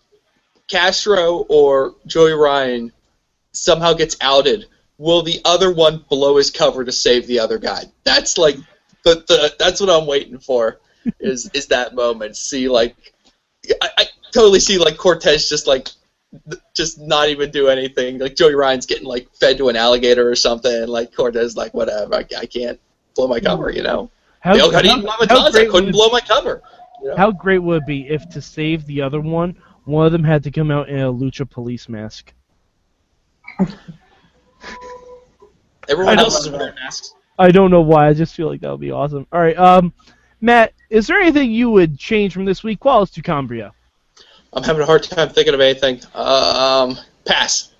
Castro 0.68 1.44
or 1.48 1.94
Joey 2.06 2.32
Ryan 2.32 2.92
somehow 3.52 3.92
gets 3.92 4.16
outed, 4.20 4.66
will 4.98 5.22
the 5.22 5.40
other 5.44 5.72
one 5.72 6.04
blow 6.08 6.36
his 6.36 6.50
cover 6.50 6.84
to 6.84 6.92
save 6.92 7.26
the 7.26 7.40
other 7.40 7.58
guy? 7.58 7.84
That's 8.04 8.38
like 8.38 8.56
the, 9.04 9.16
the 9.26 9.54
that's 9.58 9.80
what 9.80 9.90
I'm 9.90 10.06
waiting 10.06 10.38
for. 10.38 10.80
Is 11.20 11.50
is 11.52 11.66
that 11.66 11.94
moment? 11.94 12.36
See, 12.36 12.68
like, 12.68 12.96
I, 13.82 13.88
I 13.98 14.04
totally 14.32 14.60
see 14.60 14.78
like 14.78 14.96
Cortez 14.96 15.48
just 15.48 15.66
like 15.66 15.88
just 16.74 16.98
not 17.00 17.28
even 17.28 17.50
do 17.50 17.68
anything. 17.68 18.18
Like 18.18 18.34
Joey 18.36 18.54
Ryan's 18.54 18.86
getting 18.86 19.06
like 19.06 19.28
fed 19.34 19.58
to 19.58 19.68
an 19.68 19.76
alligator 19.76 20.28
or 20.30 20.36
something, 20.36 20.72
and 20.72 20.88
like 20.88 21.14
Cortez 21.14 21.56
like 21.56 21.72
whatever, 21.74 22.14
I, 22.14 22.24
I 22.38 22.46
can't 22.46 22.80
blow 23.14 23.28
my 23.28 23.40
cover, 23.40 23.70
you 23.70 23.82
know. 23.82 24.10
How, 24.40 24.54
They 24.54 24.60
all 24.60 24.72
how- 24.72 24.82
how 24.82 25.00
llamas. 25.00 25.28
I 25.30 25.50
great 25.50 25.70
couldn't 25.70 25.86
would- 25.86 25.92
blow 25.92 26.08
my 26.10 26.20
cover. 26.20 26.62
You 27.02 27.10
know? 27.10 27.16
How 27.16 27.30
great 27.32 27.58
would 27.58 27.82
it 27.82 27.86
be 27.86 28.08
if 28.08 28.28
to 28.30 28.40
save 28.40 28.86
the 28.86 29.02
other 29.02 29.20
one, 29.20 29.56
one 29.84 30.06
of 30.06 30.12
them 30.12 30.24
had 30.24 30.42
to 30.44 30.50
come 30.50 30.70
out 30.70 30.88
in 30.88 31.00
a 31.00 31.12
lucha 31.12 31.48
police 31.48 31.88
mask? 31.88 32.32
Everyone 35.88 36.18
else 36.18 36.40
is 36.40 36.50
wearing 36.50 36.74
masks. 36.76 37.14
I 37.38 37.50
don't 37.50 37.70
know 37.70 37.82
why. 37.82 38.08
I 38.08 38.14
just 38.14 38.34
feel 38.34 38.48
like 38.48 38.60
that 38.62 38.70
would 38.70 38.80
be 38.80 38.90
awesome. 38.90 39.26
All 39.32 39.40
right, 39.40 39.58
um, 39.58 39.92
Matt, 40.40 40.72
is 40.88 41.06
there 41.06 41.20
anything 41.20 41.50
you 41.50 41.70
would 41.70 41.98
change 41.98 42.32
from 42.32 42.44
this 42.44 42.62
week? 42.62 42.80
Qualis 42.80 43.12
to 43.14 43.22
Cambria. 43.22 43.72
I'm 44.54 44.62
having 44.62 44.82
a 44.82 44.86
hard 44.86 45.02
time 45.02 45.28
thinking 45.28 45.54
of 45.54 45.60
anything. 45.60 46.00
Um, 46.14 46.96
pass. 47.24 47.72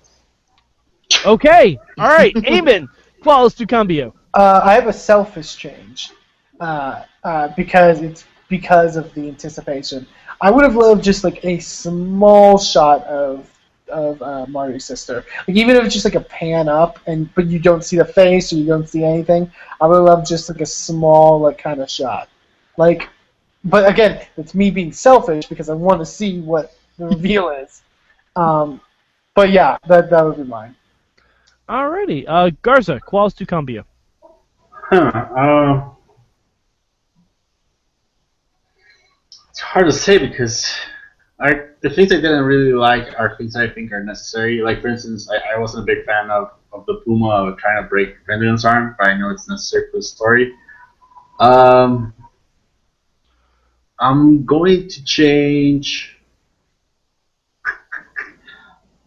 Okay. 1.25 1.79
All 1.97 2.09
right, 2.09 2.33
Eamon. 2.35 2.89
Qualis 3.23 3.55
to 3.57 3.65
Cambio. 3.65 4.13
Uh, 4.33 4.61
I 4.63 4.73
have 4.73 4.87
a 4.87 4.93
selfish 4.93 5.55
change 5.55 6.11
uh, 6.59 7.03
uh, 7.23 7.47
because 7.55 8.01
it's 8.01 8.25
because 8.49 8.97
of 8.97 9.13
the 9.13 9.27
anticipation. 9.27 10.05
I 10.41 10.51
would 10.51 10.63
have 10.63 10.75
loved 10.75 11.03
just 11.03 11.23
like 11.23 11.43
a 11.45 11.59
small 11.59 12.57
shot 12.57 13.03
of 13.05 13.49
of 13.87 14.21
uh, 14.21 14.45
Marty's 14.47 14.83
sister, 14.83 15.23
like 15.47 15.55
even 15.55 15.75
if 15.75 15.85
it's 15.85 15.93
just 15.93 16.05
like 16.05 16.15
a 16.15 16.21
pan 16.21 16.67
up 16.67 16.99
and 17.07 17.33
but 17.35 17.45
you 17.47 17.59
don't 17.59 17.83
see 17.83 17.97
the 17.97 18.05
face 18.05 18.51
or 18.51 18.57
you 18.57 18.65
don't 18.65 18.89
see 18.89 19.03
anything. 19.03 19.51
I 19.79 19.87
would 19.87 19.99
love 19.99 20.27
just 20.27 20.49
like 20.49 20.61
a 20.61 20.65
small 20.65 21.39
like 21.39 21.57
kind 21.57 21.81
of 21.81 21.89
shot, 21.89 22.29
like. 22.77 23.09
But 23.65 23.89
again, 23.89 24.25
it's 24.37 24.53
me 24.53 24.69
being 24.69 24.91
selfish 24.93 25.47
because 25.47 25.69
I 25.69 25.73
want 25.73 25.99
to 25.99 26.05
see 26.05 26.39
what 26.39 26.77
the 26.97 27.07
reveal 27.07 27.49
is. 27.49 27.81
Um, 28.35 28.79
but 29.33 29.49
yeah, 29.49 29.77
that 29.87 30.09
that 30.11 30.23
would 30.23 30.37
be 30.37 30.43
mine. 30.43 30.75
Alrighty. 31.67 32.25
Uh, 32.27 32.51
Garza. 32.61 33.01
Qualis 33.05 33.35
to 33.37 33.45
Cambio. 33.45 33.85
Huh. 34.69 35.27
Um, 35.35 35.91
it's 39.49 39.59
hard 39.59 39.87
to 39.87 39.91
say 39.91 40.19
because 40.19 40.71
I 41.39 41.65
the 41.81 41.89
things 41.89 42.11
I 42.11 42.17
didn't 42.17 42.43
really 42.43 42.73
like 42.73 43.07
are 43.17 43.35
things 43.35 43.55
I 43.55 43.67
think 43.67 43.91
are 43.91 44.03
necessary. 44.03 44.61
Like 44.61 44.81
for 44.81 44.89
instance, 44.89 45.27
I, 45.29 45.55
I 45.55 45.57
wasn't 45.57 45.83
a 45.83 45.85
big 45.85 46.05
fan 46.05 46.29
of, 46.29 46.51
of 46.71 46.85
the 46.85 47.01
Puma 47.03 47.55
trying 47.57 47.81
to 47.81 47.89
break 47.89 48.15
Vengeance 48.27 48.63
arm, 48.63 48.95
but 48.99 49.07
I 49.07 49.17
know 49.17 49.31
it's 49.31 49.49
necessary 49.49 49.89
for 49.89 49.97
the 49.97 50.03
story. 50.03 50.53
Um, 51.39 52.13
I'm 53.99 54.45
going 54.45 54.87
to 54.87 55.03
change. 55.03 56.17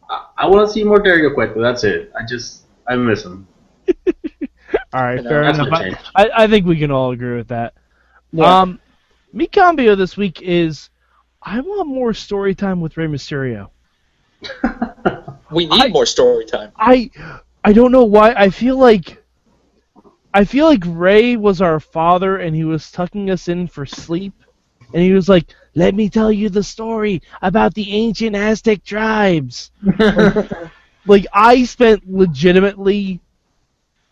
I, 0.09 0.27
I 0.39 0.47
want 0.47 0.67
to 0.67 0.73
see 0.73 0.85
more 0.85 1.01
Dario 1.01 1.33
Cueto. 1.35 1.61
That's 1.61 1.85
it. 1.85 2.13
I 2.19 2.25
just 2.27 2.65
I 2.87 2.97
miss 2.97 3.25
him. 3.25 3.47
All 4.93 5.03
right, 5.03 5.23
fair 5.23 5.45
that's 5.45 5.59
enough. 5.59 5.73
I. 5.73 5.99
I, 6.15 6.45
I 6.45 6.47
think 6.47 6.67
we 6.67 6.79
can 6.79 6.91
all 6.91 7.11
agree 7.13 7.37
with 7.37 7.49
that. 7.49 7.75
Yeah. 8.33 8.61
Um, 8.61 8.81
me 9.33 9.47
cambio 9.47 9.95
this 9.95 10.17
week 10.17 10.43
is 10.43 10.91
I 11.43 11.61
want 11.61 11.89
more 11.89 12.13
story 12.13 12.55
time 12.55 12.81
with 12.81 12.97
Rey 12.97 13.07
Mysterio. 13.07 13.71
We 15.51 15.67
need 15.67 15.83
I- 15.83 15.89
more 15.89 16.07
story 16.07 16.45
time. 16.45 16.73
I 16.77 17.11
I 17.65 17.73
don't 17.73 17.93
know 17.93 18.05
why 18.05 18.33
I 18.35 18.51
feel 18.51 18.77
like 18.77 19.23
I 20.35 20.45
feel 20.45 20.67
like 20.67 20.83
Rey 20.87 21.37
was 21.37 21.63
our 21.63 21.81
father 21.81 22.37
and 22.37 22.55
he 22.55 22.65
was 22.65 22.91
tucking 22.91 23.31
us 23.31 23.49
in 23.49 23.67
for 23.67 23.87
sleep 23.87 24.35
and 24.93 25.03
he 25.03 25.13
was 25.13 25.29
like, 25.29 25.55
"Let 25.75 25.95
me 25.95 26.09
tell 26.09 26.33
you 26.33 26.49
the 26.49 26.63
story 26.63 27.23
about 27.43 27.75
the 27.75 27.93
ancient 27.93 28.37
Aztec 28.37 28.85
tribes." 28.85 29.71
like 31.07 31.27
I 31.33 31.65
spent 31.65 32.11
legitimately 32.11 33.21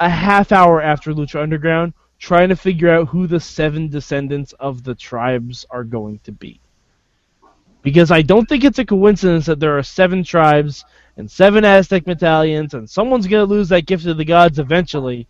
a 0.01 0.09
half 0.09 0.53
hour 0.53 0.83
after 0.83 1.13
Lucha 1.13 1.43
Underground 1.43 1.95
trying 2.19 2.49
to 2.49 2.57
figure 2.57 2.91
out 2.91 3.09
who 3.09 3.27
the 3.27 3.41
seven 3.41 3.89
descendants 3.89 4.53
of 4.55 4.83
the 4.83 4.95
tribes 4.95 5.67
are 5.71 5.85
going 5.85 6.19
to 6.25 6.33
be. 6.33 6.61
Because 7.83 8.11
I 8.11 8.23
don't 8.23 8.49
think 8.49 8.65
it's 8.65 8.79
a 8.79 8.85
coincidence 8.85 9.47
that 9.47 9.61
there 9.61 9.79
are 9.79 9.83
seven 9.83 10.25
tribes 10.25 10.85
and 11.17 11.31
seven 11.31 11.65
Aztec 11.65 12.05
battalions, 12.05 12.75
and 12.75 12.89
someone's 12.89 13.27
going 13.27 13.47
to 13.47 13.55
lose 13.55 13.69
that 13.69 13.87
gift 13.87 14.07
of 14.07 14.17
the 14.17 14.25
gods 14.25 14.59
eventually. 14.59 15.27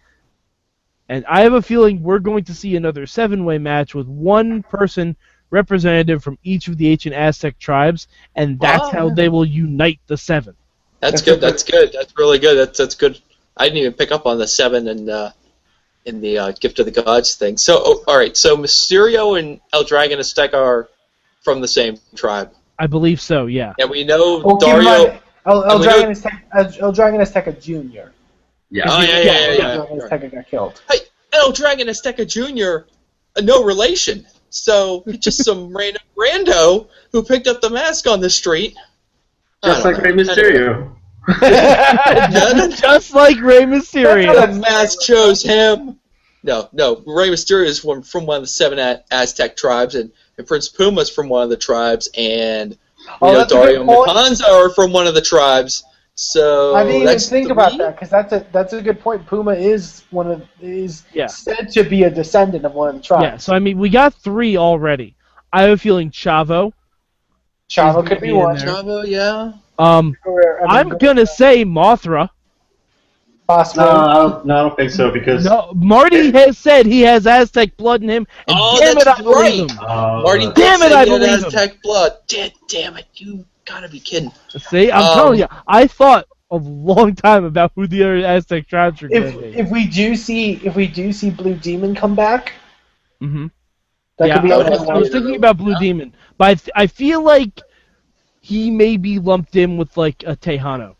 And 1.09 1.25
I 1.27 1.43
have 1.43 1.53
a 1.53 1.63
feeling 1.63 2.03
we're 2.03 2.19
going 2.19 2.45
to 2.45 2.55
see 2.55 2.75
another 2.77 3.07
seven 3.07 3.45
way 3.45 3.59
match 3.59 3.95
with 3.95 4.09
one 4.09 4.63
person 4.63 5.17
representative 5.51 6.23
from 6.23 6.39
each 6.43 6.69
of 6.69 6.77
the 6.77 6.89
ancient 6.89 7.15
Aztec 7.15 7.59
tribes, 7.59 8.09
and 8.35 8.59
that's 8.61 8.85
Wow. 8.85 8.91
how 8.91 9.09
they 9.11 9.29
will 9.29 9.45
unite 9.45 10.01
the 10.07 10.17
seven. 10.17 10.55
That's 11.01 11.13
That's 11.13 11.23
good. 11.23 11.41
That's 11.41 11.63
good. 11.63 11.93
That's 11.93 12.13
really 12.17 12.39
good. 12.39 12.57
That's 12.57 12.79
that's 12.79 12.95
good. 12.95 13.19
I 13.57 13.65
didn't 13.65 13.79
even 13.79 13.93
pick 13.95 14.13
up 14.13 14.27
on 14.27 14.39
the 14.39 14.49
seven 14.49 14.89
and 14.89 15.09
uh, 15.09 15.31
in 16.05 16.21
the 16.21 16.39
uh, 16.39 16.53
gift 16.53 16.79
of 16.79 16.87
the 16.87 16.93
gods 16.93 17.35
thing. 17.35 17.57
So 17.59 17.81
oh, 17.85 18.05
all 18.07 18.17
right. 18.17 18.37
So 18.37 18.57
Mysterio 18.57 19.39
and 19.39 19.61
El 19.73 19.85
Dragon 19.85 20.19
Azteca 20.19 20.55
are 20.55 20.89
from 21.43 21.61
the 21.61 21.69
same 21.69 21.97
tribe, 22.17 22.51
I 22.79 22.87
believe 22.89 23.21
so, 23.21 23.47
yeah. 23.47 23.73
and 23.79 23.89
we 23.89 24.03
know 24.05 24.43
Well, 24.45 24.57
Dario. 24.57 25.21
El, 25.47 25.65
El 25.65 25.79
Dragon 25.81 26.03
know- 26.03 26.11
Azteca, 26.11 26.41
El, 26.55 26.85
El 26.87 26.93
Dragon 26.93 27.21
Azteca 27.21 27.53
Jr. 27.63 28.11
Yeah. 28.71 28.85
Oh 28.89 29.01
yeah, 29.01 29.21
yeah, 29.21 29.23
yeah, 29.23 29.31
El 29.31 29.55
yeah. 29.59 29.77
Dragon 29.77 30.01
Azteca 30.01 30.35
got 30.35 30.49
killed. 30.49 30.83
Hey, 30.91 30.99
El 31.33 31.53
Dragon 31.53 31.87
Azteca 31.87 32.27
Jr. 32.27 32.89
Uh, 33.37 33.43
no 33.43 33.63
relation. 33.63 34.27
So 34.63 35.05
just 35.19 35.45
some 35.45 35.77
random 35.77 36.03
rando 36.17 36.89
who 37.13 37.23
picked 37.23 37.47
up 37.47 37.61
the 37.61 37.71
mask 37.71 38.07
on 38.07 38.21
the 38.21 38.31
street. 38.31 38.75
Just 39.65 39.85
like 39.85 39.97
know. 39.99 40.03
Rey 40.05 40.13
Mysterio. 40.13 40.93
Just 42.77 43.15
like 43.15 43.41
Rey 43.41 43.63
Mysterio. 43.63 44.47
the 44.47 44.61
mask 44.61 45.01
chose 45.01 45.43
him. 45.43 45.99
No, 46.43 46.69
no. 46.73 47.03
Rey 47.07 47.29
Mysterio 47.31 47.65
is 47.65 47.81
from, 47.81 48.03
from 48.03 48.27
one 48.27 48.37
of 48.37 48.43
the 48.45 48.49
seven 48.49 48.79
A- 48.79 49.03
Aztec 49.11 49.57
tribes, 49.57 49.95
and, 49.97 50.13
and 50.39 50.47
Prince 50.47 50.69
Puma 50.69 51.01
is 51.01 51.11
from 51.11 51.29
one 51.29 51.43
of 51.43 51.51
the 51.51 51.57
tribes, 51.57 52.09
and 52.17 52.71
we 53.21 53.29
Oh, 53.29 53.33
know 53.33 53.45
Dario 53.47 53.85
good 53.85 53.87
point. 53.87 54.09
Matanza 54.11 54.49
are 54.49 54.71
from 54.71 54.93
one 54.93 55.07
of 55.09 55.15
the 55.15 55.21
tribes. 55.23 55.85
So 56.17 56.75
I 56.75 56.83
didn't 56.85 57.03
even 57.03 57.19
think 57.19 57.45
three. 57.45 57.53
about 57.53 57.79
that 57.79 57.95
because 57.97 58.09
that's 58.11 58.33
a 58.33 58.47
that's 58.51 58.73
a 58.73 58.81
good 58.83 59.01
point. 59.01 59.27
Puma 59.27 59.53
is 59.53 60.03
one 60.11 60.31
of 60.31 60.43
is 60.61 61.05
Yeah. 61.13 61.27
said 61.27 61.69
to 61.73 61.85
be 61.85 62.05
a 62.05 62.11
descendant 62.11 62.65
of 62.65 62.73
one 62.75 62.89
of 62.89 62.95
the 62.97 63.03
tribes. 63.03 63.23
Yeah, 63.23 63.37
so 63.37 63.55
I 63.55 63.59
mean, 63.59 63.79
we 63.79 63.91
got 63.91 64.15
three 64.15 64.57
already. 64.57 65.15
I 65.53 65.63
have 65.63 65.71
a 65.73 65.77
feeling 65.77 66.11
Chavo. 66.11 66.73
Chavo 67.71 68.07
could 68.07 68.21
be 68.21 68.33
gonna 68.33 68.33
be 68.33 68.33
one. 68.33 68.57
Chavo, 68.57 69.07
yeah. 69.07 69.53
Um, 69.79 70.17
Or, 70.25 70.61
I 70.61 70.63
mean, 70.63 70.71
I'm 70.71 70.89
gonna 70.99 71.27
say 71.27 71.65
Mothra. 71.65 72.31
possibly. 73.47 73.85
No, 73.85 73.91
I 73.91 74.15
don't, 74.15 74.47
no, 74.47 74.57
I 74.57 74.63
don't 74.63 74.77
think 74.77 74.91
so 74.91 75.11
because 75.11 75.45
No, 75.45 75.73
Marty 75.75 76.31
has 76.33 76.57
said 76.59 76.87
he 76.87 77.03
has 77.03 77.27
Aztec 77.27 77.77
blood 77.77 78.03
in 78.03 78.09
him, 78.09 78.27
and 78.47 78.57
Oh, 78.59 78.81
damn 78.81 78.97
it, 78.99 79.07
that's 79.07 79.07
I 79.07 79.23
believe 79.23 79.37
right. 79.37 79.71
him. 79.71 79.79
uh, 79.81 80.23
Marty, 80.23 80.47
Damn 80.55 80.83
it, 80.83 80.93
say 80.93 80.97
I 80.97 81.05
he 81.05 81.11
had 81.11 81.21
believe 81.21 81.43
him. 81.43 81.53
Aztec 81.53 81.83
blood. 81.83 82.13
Damn, 82.27 82.51
damn 82.69 82.97
it, 82.97 83.07
you 83.15 83.45
gotta 83.67 83.89
be 83.89 84.01
kidding. 84.01 84.33
See, 84.49 84.91
I'm 84.91 85.03
Um, 85.05 85.15
telling 85.15 85.39
you, 85.41 85.47
I 85.67 85.87
thought 85.87 86.27
a 86.51 86.57
long 86.57 87.15
time 87.15 87.45
about 87.45 87.73
who 87.75 87.87
the 87.87 88.03
other 88.05 88.17
Aztec 88.25 88.69
tribes 88.69 89.03
are 89.03 89.09
if 89.11 89.23
going 89.25 89.33
to 89.35 89.41
be. 89.53 89.59
if 89.59 89.71
we 89.71 89.87
do 89.87 90.17
see 90.17 90.55
if 90.65 90.77
we 90.77 90.87
do 90.87 91.13
see 91.13 91.31
Blue 91.31 91.55
Demon 91.55 91.95
come 91.95 92.15
back, 92.15 92.55
mm-hmm. 93.23 93.47
that 94.19 94.29
yeah, 94.29 94.35
could 94.35 94.43
be 94.45 94.53
I 94.53 94.57
was, 94.59 94.89
I 94.89 94.95
was 94.97 95.11
thinking 95.11 95.37
about 95.37 95.59
Blue 95.59 95.73
Yeah. 95.73 95.79
Demon, 95.81 96.15
but 96.39 96.45
I, 96.49 96.55
th- 96.55 96.71
I 96.77 96.87
feel 96.87 97.23
like 97.23 97.61
he 98.41 98.71
may 98.71 98.97
be 98.97 99.19
lumped 99.19 99.57
in 99.57 99.77
with 99.77 99.97
like 99.97 100.23
a 100.25 100.37
Texano. 100.37 100.95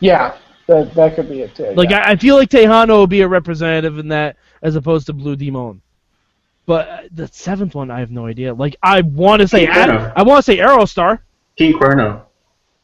Yeah, 0.00 0.34
that 0.66 0.94
that 0.94 1.14
could 1.14 1.28
be 1.28 1.42
it 1.42 1.54
too. 1.54 1.72
Like 1.74 1.90
yeah. 1.90 2.00
I, 2.00 2.12
I 2.12 2.16
feel 2.16 2.36
like 2.36 2.48
Texano 2.48 2.88
will 2.88 3.06
be 3.06 3.20
a 3.20 3.28
representative 3.28 3.98
in 3.98 4.08
that 4.08 4.36
as 4.62 4.76
opposed 4.76 5.06
to 5.06 5.12
Blue 5.12 5.36
Demon. 5.36 5.82
But 6.66 6.88
uh, 6.88 7.00
the 7.12 7.28
seventh 7.28 7.74
one, 7.74 7.90
I 7.90 8.00
have 8.00 8.10
no 8.10 8.26
idea. 8.26 8.54
Like 8.54 8.76
I 8.82 9.02
want 9.02 9.42
to 9.42 9.48
say, 9.48 9.64
Yeah. 9.64 9.76
Ad- 9.76 10.12
I 10.16 10.22
want 10.22 10.38
to 10.38 10.42
say 10.42 10.56
Aerostar. 10.56 11.18
King 11.56 11.74
Cuerno. 11.78 12.22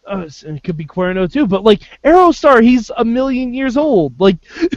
Uh, 0.06 0.28
it 0.46 0.64
could 0.64 0.76
be 0.76 0.84
Cuerno 0.84 1.30
too, 1.30 1.46
but 1.46 1.62
like 1.64 1.82
Aerostar, 2.04 2.62
he's 2.62 2.90
a 2.96 3.04
million 3.04 3.52
years 3.54 3.76
old. 3.76 4.18
Like 4.20 4.36
he's, 4.58 4.70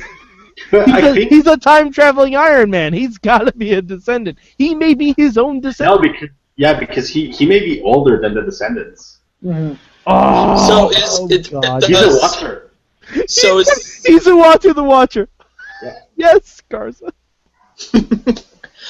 I 0.73 0.99
a, 0.99 1.13
think 1.13 1.29
he's 1.32 1.47
a 1.47 1.58
time 1.58 1.91
traveling 1.91 2.36
Iron 2.36 2.69
Man. 2.69 2.93
He's 2.93 3.17
got 3.17 3.39
to 3.39 3.51
be 3.53 3.73
a 3.73 3.82
descendant. 3.82 4.38
He 4.58 4.75
may 4.75 4.93
be 4.93 5.13
his 5.17 5.38
own 5.38 5.60
descendant. 5.60 6.01
no, 6.01 6.01
descendant. 6.03 6.21
because 6.21 6.36
yeah, 6.56 6.79
because 6.79 7.10
he 7.10 7.32
he 7.32 7.45
may 7.47 7.60
be 7.60 7.82
older 7.82 8.19
than 8.19 8.34
the 8.36 8.41
descendants. 8.41 9.19
Mhm. 9.43 9.77
oh, 10.06 10.67
So 10.67 10.89
is 10.91 11.19
oh 11.19 11.27
it- 11.32 11.49
God. 11.51 11.84
He's 11.84 11.97
Uh, 11.97 12.10
a 12.10 12.19
watcher. 12.21 12.71
So 13.27 13.58
it's 13.60 14.06
he's 14.06 14.27
a 14.27 14.36
Watcher 14.36 14.73
the 14.73 14.84
Watcher. 14.84 15.27
Yeah. 15.82 15.99
Yes, 16.15 16.62
Garza. 16.69 17.12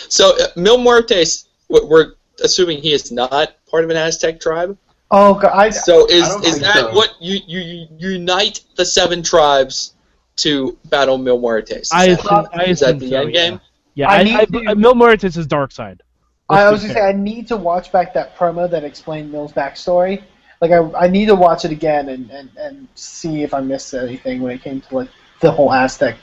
so 0.10 0.34
uh, 0.40 0.48
Mil 0.56 0.78
Muertes. 0.78 1.46
We're 1.70 1.86
we're 1.88 2.14
assuming 2.44 2.80
he 2.80 2.92
is 2.94 3.12
not 3.12 3.56
part 3.70 3.84
of 3.84 3.90
an 3.90 3.98
Aztec 3.98 4.40
tribe. 4.40 4.78
Oh 5.16 5.36
god, 5.36 5.52
I, 5.54 5.70
So 5.70 6.08
is 6.08 6.24
I 6.28 6.40
is 6.42 6.60
that 6.60 6.76
so. 6.76 6.92
what 6.94 7.16
you, 7.22 7.40
you 7.48 7.60
you 7.98 8.10
unite 8.10 8.62
the 8.76 8.84
seven 8.86 9.22
tribes 9.22 9.94
to 10.38 10.76
battle 10.86 11.18
Mil 11.20 11.40
Muertes? 11.40 11.82
Is 11.84 11.92
I 11.94 12.08
that- 12.08 12.20
assume, 12.20 12.48
I 12.52 12.64
is 12.66 12.80
that 12.80 13.00
the 13.00 13.10
so, 13.10 13.22
end 13.22 13.34
yeah. 13.34 13.50
game? 13.50 13.62
Yeah, 13.94 14.10
I 14.10 14.18
I, 14.18 14.24
need 14.24 14.36
I, 14.36 14.46
to- 14.46 14.76
Mil 14.76 14.96
Muertes 14.96 15.38
is 15.38 15.46
dark 15.46 15.72
side. 15.72 16.02
I 16.50 16.64
Let's 16.64 16.72
was 16.74 16.82
gonna 16.82 16.94
say. 16.96 17.02
I 17.02 17.12
need 17.12 17.48
to 17.50 17.58
watch 17.58 17.92
back 17.92 18.14
that 18.16 18.36
promo 18.36 18.70
that 18.70 18.84
explained 18.84 19.32
Mil's 19.32 19.54
backstory. 19.54 20.24
Like 20.62 20.72
I, 20.72 21.06
I 21.06 21.08
need 21.08 21.28
to 21.28 21.36
watch 21.36 21.64
it 21.64 21.72
again 21.72 22.10
and, 22.10 22.30
and, 22.32 22.50
and 22.58 22.88
see 22.96 23.44
if 23.44 23.54
I 23.54 23.60
missed 23.62 23.94
anything 23.94 24.42
when 24.42 24.52
it 24.54 24.62
came 24.64 24.82
to 24.82 24.96
like 24.96 25.10
the 25.42 25.52
whole 25.52 25.72
Aztec 25.72 26.18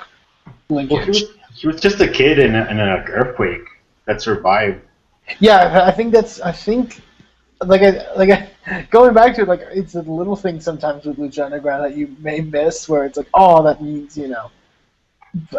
Well, 0.68 0.84
he 0.84 0.88
linkage. 0.88 1.08
was, 1.08 1.24
he 1.54 1.66
was 1.68 1.80
just 1.80 2.00
a 2.00 2.08
kid 2.08 2.38
in, 2.38 2.54
a, 2.54 2.64
in 2.66 2.80
an 2.80 2.88
earthquake 3.08 3.62
that 4.06 4.20
survived. 4.20 4.80
Yeah, 5.38 5.84
I 5.86 5.90
think 5.92 6.12
that's 6.12 6.40
I 6.40 6.50
think 6.52 7.00
like 7.64 7.82
I 7.82 8.12
like 8.14 8.30
I, 8.66 8.82
going 8.90 9.14
back 9.14 9.34
to 9.36 9.42
it, 9.42 9.48
like 9.48 9.62
it's 9.70 9.94
a 9.94 10.02
little 10.02 10.36
thing 10.36 10.60
sometimes 10.60 11.04
with 11.04 11.18
Lucha 11.18 11.44
Underground 11.44 11.84
that 11.84 11.96
you 11.96 12.14
may 12.20 12.40
miss 12.40 12.88
where 12.88 13.04
it's 13.04 13.16
like 13.16 13.28
oh 13.34 13.62
that 13.62 13.82
means 13.82 14.16
you 14.16 14.28
know. 14.28 14.50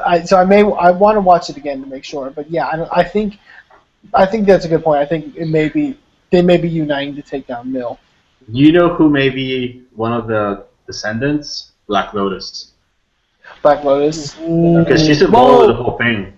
I, 0.05 0.23
so 0.23 0.37
I 0.37 0.43
may 0.43 0.63
I 0.63 0.91
want 0.91 1.15
to 1.15 1.21
watch 1.21 1.49
it 1.49 1.57
again 1.57 1.81
to 1.81 1.87
make 1.87 2.03
sure, 2.03 2.29
but 2.29 2.49
yeah, 2.49 2.67
I, 2.67 2.99
I 2.99 3.03
think 3.03 3.37
I 4.13 4.25
think 4.25 4.47
that's 4.47 4.65
a 4.65 4.67
good 4.67 4.83
point. 4.83 4.99
I 4.99 5.05
think 5.05 5.35
it 5.35 5.47
may 5.47 5.69
be 5.69 5.97
they 6.29 6.41
may 6.41 6.57
be 6.57 6.69
uniting 6.69 7.15
to 7.15 7.21
take 7.21 7.47
down 7.47 7.71
Mil. 7.71 7.99
You 8.47 8.71
know 8.71 8.93
who 8.93 9.09
may 9.09 9.29
be 9.29 9.83
one 9.95 10.13
of 10.13 10.27
the 10.27 10.65
descendants? 10.87 11.71
Black 11.87 12.13
Lotus. 12.13 12.71
Black 13.61 13.83
Lotus. 13.83 14.35
Mm. 14.35 14.83
Because 14.83 15.05
she's 15.05 15.19
Whoa. 15.19 15.27
involved 15.27 15.67
with 15.67 15.77
the 15.77 15.83
whole 15.83 15.97
thing. 15.97 16.33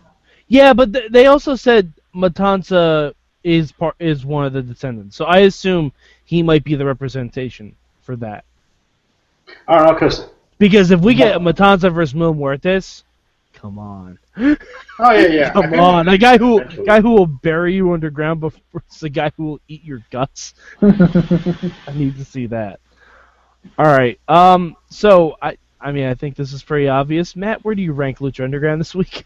Yeah, 0.47 0.73
but 0.73 0.93
th- 0.93 1.11
they 1.11 1.27
also 1.27 1.55
said 1.55 1.93
Matanza 2.13 3.13
is 3.43 3.71
part 3.71 3.95
is 3.99 4.25
one 4.25 4.45
of 4.45 4.53
the 4.53 4.61
descendants, 4.61 5.15
so 5.15 5.25
I 5.25 5.39
assume 5.39 5.91
he 6.25 6.41
might 6.43 6.63
be 6.63 6.75
the 6.75 6.85
representation 6.85 7.75
for 8.01 8.15
that. 8.17 8.45
I 9.67 9.77
don't 9.77 9.87
know, 9.87 9.93
because. 9.93 10.27
Because 10.59 10.91
if 10.91 11.01
we 11.01 11.13
get 11.13 11.39
Matanza 11.41 11.91
versus 11.93 12.15
Mil 12.15 12.33
Muertes, 12.33 13.03
come 13.53 13.77
on, 13.77 14.17
Oh, 14.37 14.55
yeah, 14.99 15.27
yeah. 15.27 15.49
Come 15.53 15.73
on, 15.79 16.07
a 16.07 16.17
guy 16.17 16.37
who 16.37 16.59
Eventually. 16.59 16.85
guy 16.85 17.01
who 17.01 17.11
will 17.11 17.27
bury 17.27 17.75
you 17.75 17.91
underground 17.93 18.39
before 18.39 18.81
the 18.99 19.09
guy 19.09 19.31
who 19.37 19.43
will 19.45 19.59
eat 19.67 19.83
your 19.83 20.01
guts. 20.11 20.53
I 20.81 21.93
need 21.93 22.17
to 22.17 22.25
see 22.25 22.47
that. 22.47 22.79
All 23.77 23.85
right. 23.85 24.19
Um. 24.27 24.75
So 24.89 25.37
I. 25.41 25.57
I 25.79 25.91
mean, 25.91 26.05
I 26.05 26.13
think 26.15 26.35
this 26.37 26.53
is 26.53 26.63
pretty 26.63 26.87
obvious. 26.87 27.35
Matt, 27.35 27.63
where 27.65 27.75
do 27.75 27.81
you 27.81 27.91
rank 27.91 28.19
Lucha 28.19 28.43
Underground 28.45 28.79
this 28.79 28.95
week? 28.95 29.25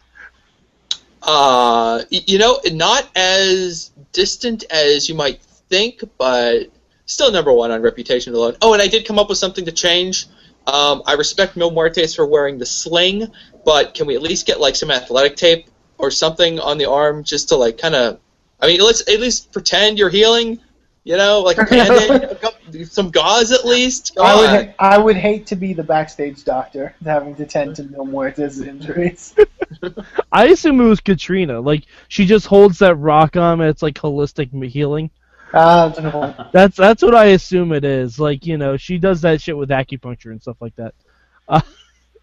Uh, 1.28 2.04
you 2.10 2.40
know, 2.40 2.60
not 2.72 3.08
as 3.16 3.92
distant 4.14 4.64
as 4.72 5.10
you 5.10 5.16
might 5.16 5.42
think, 5.42 6.02
but 6.18 6.70
still 7.06 7.32
number 7.32 7.52
one 7.52 7.70
on 7.70 7.82
reputation 7.82 8.34
alone. 8.34 8.56
Oh, 8.62 8.72
and 8.74 8.82
I 8.82 8.88
did 8.88 9.06
come 9.06 9.20
up 9.20 9.28
with 9.28 9.38
something 9.38 9.66
to 9.66 9.74
change. 9.74 10.28
Um, 10.66 11.04
I 11.06 11.14
respect 11.14 11.58
Mil 11.58 11.72
Muertes 11.72 12.16
for 12.16 12.26
wearing 12.26 12.58
the 12.58 12.66
sling, 12.66 13.28
but 13.66 13.94
can 13.94 14.08
we 14.08 14.16
at 14.16 14.22
least 14.22 14.48
get 14.48 14.60
like 14.60 14.76
some 14.76 14.90
athletic 14.90 15.36
tape 15.36 15.68
or 15.98 16.12
something 16.12 16.60
on 16.60 16.78
the 16.78 16.90
arm 16.90 17.24
just 17.24 17.50
to 17.50 17.58
like 17.58 17.78
kind 17.78 17.96
of 17.96 18.20
I 18.60 18.68
mean, 18.68 18.82
let's 18.82 19.02
at 19.02 19.20
least 19.20 19.52
pretend 19.52 20.00
you're 20.00 20.10
healing. 20.10 20.60
You 21.04 21.18
know, 21.18 21.42
like 21.42 21.58
a 21.62 21.66
band-aid, 21.66 22.38
some 22.86 23.10
gauze 23.10 23.52
at 23.52 23.66
least. 23.66 24.14
Come 24.16 24.26
I 24.26 24.36
would, 24.36 24.50
ha- 24.50 24.74
I 24.80 24.98
would 24.98 25.16
hate 25.16 25.46
to 25.48 25.56
be 25.56 25.74
the 25.74 25.84
backstage 25.84 26.44
doctor 26.44 26.96
having 27.04 27.36
to 27.36 27.46
tend 27.46 27.76
to 27.78 27.84
Mil 27.84 28.06
Muertes' 28.06 28.66
injuries. 28.68 29.36
I 30.32 30.48
assume 30.48 30.82
it 30.82 30.86
was 30.86 31.00
Catrina. 31.00 31.60
Like 31.60 31.86
she 32.08 32.26
just 32.26 32.48
holds 32.48 32.80
that 32.80 32.96
rock 32.96 33.36
on, 33.36 33.62
and 33.62 33.70
it's 33.70 33.82
like 33.82 33.96
holistic 33.96 34.52
healing. 34.70 35.10
Uh, 35.54 35.90
that's 35.90 36.14
one. 36.14 36.50
That's 36.52 36.78
that's 36.78 37.04
what 37.04 37.16
I 37.16 37.26
assume 37.28 37.72
it 37.72 37.86
is. 37.86 38.20
Like 38.20 38.46
you 38.46 38.58
know, 38.58 38.78
she 38.78 38.98
does 38.98 39.22
that 39.22 39.42
shit 39.42 39.58
with 39.58 39.70
acupuncture 39.70 40.32
and 40.32 40.42
stuff 40.42 40.58
like 40.62 40.76
that. 40.76 40.94
Uh, 41.50 41.62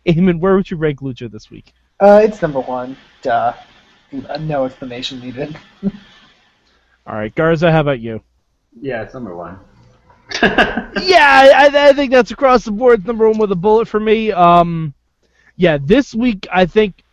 Eamon, 0.07 0.39
where 0.39 0.55
would 0.55 0.71
you 0.71 0.77
rank 0.77 1.01
Lucha 1.01 1.33
this 1.33 1.51
week? 1.51 1.73
Uh, 1.99 2.21
it's 2.23 2.43
number 2.43 2.61
one. 2.61 2.95
Duh. 3.23 3.55
Uh, 4.29 4.37
No 4.37 4.67
explanation 4.67 5.19
needed. 5.19 5.57
All 7.07 7.15
right, 7.15 7.35
Garza, 7.35 7.73
how 7.73 7.81
about 7.81 8.01
you? 8.01 8.23
Yeah, 8.79 9.01
it's 9.03 9.15
number 9.15 9.35
one. 9.35 9.59
yeah, 10.43 11.53
I, 11.57 11.71
I 11.73 11.93
think 11.93 12.13
that's 12.13 12.31
across 12.31 12.65
the 12.65 12.73
board. 12.73 13.07
Number 13.07 13.29
one 13.29 13.39
with 13.39 13.53
a 13.53 13.57
bullet 13.57 13.89
for 13.89 14.01
me. 14.01 14.33
Um, 14.33 14.95
yeah, 15.57 15.79
this 15.81 16.15
week 16.15 16.47
I 16.53 16.67
think 16.67 17.05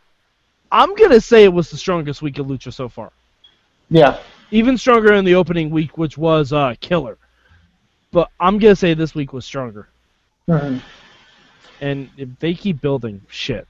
I'm 0.72 0.96
gonna 0.96 1.22
say 1.22 1.44
it 1.44 1.54
was 1.54 1.70
the 1.70 1.78
strongest 1.78 2.22
week 2.22 2.40
of 2.40 2.48
Lucha 2.48 2.74
so 2.74 2.90
far. 2.90 3.12
Yeah. 3.90 4.20
Even 4.52 4.78
stronger 4.78 5.14
in 5.14 5.26
the 5.26 5.36
opening 5.36 5.70
week, 5.70 5.98
which 5.98 6.18
was 6.18 6.54
uh, 6.54 6.76
killer. 6.80 7.18
But 8.12 8.30
I'm 8.40 8.58
gonna 8.58 8.76
say 8.76 8.94
this 8.94 9.14
week 9.14 9.34
was 9.34 9.46
stronger. 9.46 9.88
Mhm. 10.48 10.82
And 11.82 12.10
if 12.18 12.30
they 12.40 12.54
keep 12.54 12.82
building, 12.82 13.22
shit. 13.28 13.68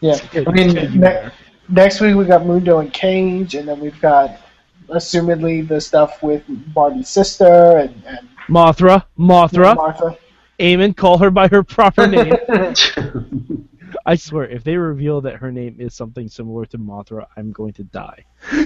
Yeah. 0.00 0.18
I 0.34 0.50
mean, 0.50 1.00
ne- 1.00 1.30
next 1.68 2.00
week 2.00 2.16
we 2.16 2.24
got 2.24 2.44
Mundo 2.44 2.78
and 2.80 2.92
Cage, 2.92 3.54
and 3.54 3.68
then 3.68 3.78
we've 3.78 4.00
got, 4.00 4.40
assumedly, 4.88 5.66
the 5.66 5.80
stuff 5.80 6.22
with 6.22 6.42
Barbie's 6.74 7.08
sister 7.08 7.76
and, 7.76 8.02
and 8.06 8.28
Mothra, 8.48 9.04
Mothra, 9.18 9.76
Martha. 9.76 10.18
Eamon, 10.58 10.96
call 10.96 11.18
her 11.18 11.30
by 11.30 11.48
her 11.48 11.62
proper 11.62 12.06
name. 12.08 13.68
I 14.04 14.16
swear, 14.16 14.48
if 14.48 14.64
they 14.64 14.76
reveal 14.76 15.20
that 15.22 15.36
her 15.36 15.52
name 15.52 15.76
is 15.78 15.94
something 15.94 16.28
similar 16.28 16.66
to 16.66 16.78
Mothra, 16.78 17.26
I'm 17.36 17.52
going 17.52 17.72
to 17.74 17.84
die. 17.84 18.24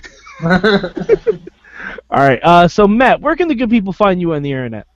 All 2.10 2.20
right. 2.26 2.40
Uh, 2.42 2.68
so 2.68 2.86
Matt, 2.86 3.20
where 3.20 3.36
can 3.36 3.48
the 3.48 3.54
good 3.54 3.70
people 3.70 3.92
find 3.92 4.20
you 4.20 4.34
on 4.34 4.42
the 4.42 4.50
internet? 4.50 4.86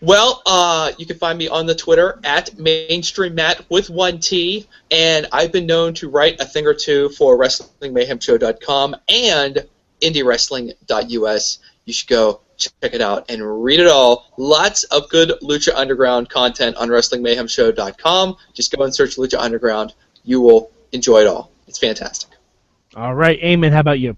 Well, 0.00 0.42
uh, 0.44 0.92
you 0.98 1.06
can 1.06 1.16
find 1.16 1.38
me 1.38 1.48
on 1.48 1.64
the 1.66 1.74
Twitter 1.74 2.20
at 2.24 2.58
mainstream 2.58 3.34
Matt 3.34 3.64
with 3.70 3.88
one 3.88 4.20
T, 4.20 4.66
and 4.90 5.26
I've 5.32 5.50
been 5.50 5.66
known 5.66 5.94
to 5.94 6.10
write 6.10 6.40
a 6.40 6.44
thing 6.44 6.66
or 6.66 6.74
two 6.74 7.08
for 7.10 7.38
WrestlingMayhemShow.com 7.38 8.96
and 9.08 9.66
IndieWrestling.us. 10.02 11.58
You 11.86 11.92
should 11.92 12.08
go 12.08 12.40
check 12.56 12.94
it 12.94 13.00
out 13.00 13.30
and 13.30 13.64
read 13.64 13.80
it 13.80 13.86
all. 13.86 14.32
Lots 14.36 14.84
of 14.84 15.08
good 15.08 15.32
Lucha 15.42 15.74
Underground 15.74 16.28
content 16.28 16.76
on 16.76 16.88
WrestlingMayhemShow.com. 16.88 18.36
Just 18.52 18.76
go 18.76 18.84
and 18.84 18.94
search 18.94 19.16
Lucha 19.16 19.38
Underground. 19.38 19.94
You 20.24 20.40
will 20.40 20.70
enjoy 20.92 21.20
it 21.20 21.26
all. 21.26 21.50
It's 21.66 21.78
fantastic. 21.78 22.30
All 22.96 23.14
right, 23.14 23.40
Eamon, 23.40 23.72
how 23.72 23.80
about 23.80 23.98
you? 23.98 24.16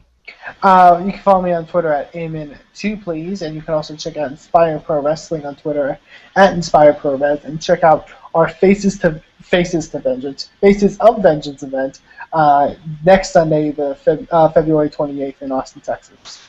Uh, 0.63 1.03
you 1.05 1.13
can 1.13 1.21
follow 1.21 1.43
me 1.43 1.53
on 1.53 1.67
Twitter 1.67 1.93
at 1.93 2.13
Amen2, 2.13 3.03
please, 3.03 3.43
and 3.43 3.55
you 3.55 3.63
can 3.63 3.75
also 3.75 3.97
check 3.97 4.17
out 4.17 4.31
Inspire 4.31 4.79
Pro 4.79 5.01
Wrestling 5.01 5.47
on 5.47 5.57
Twitter 5.57 5.99
at 6.37 6.53
Inspire 6.53 6.93
Pro 6.93 7.17
Rev, 7.17 7.45
and 7.45 7.61
check 7.61 7.83
out 7.83 8.09
our 8.35 8.49
Faces 8.49 8.99
to 9.01 9.23
Faces 9.43 9.89
to 9.91 9.99
Vengeance, 10.01 10.51
Faces 10.61 10.99
of 10.99 11.23
Vengeance 11.23 11.63
event 11.63 12.01
uh, 12.33 12.75
next 13.05 13.33
Sunday, 13.33 13.71
the 13.71 13.97
Feb- 14.05 14.29
uh, 14.31 14.49
February 14.51 14.91
28th 14.91 15.43
in 15.43 15.53
Austin, 15.53 15.81
Texas. 15.81 16.49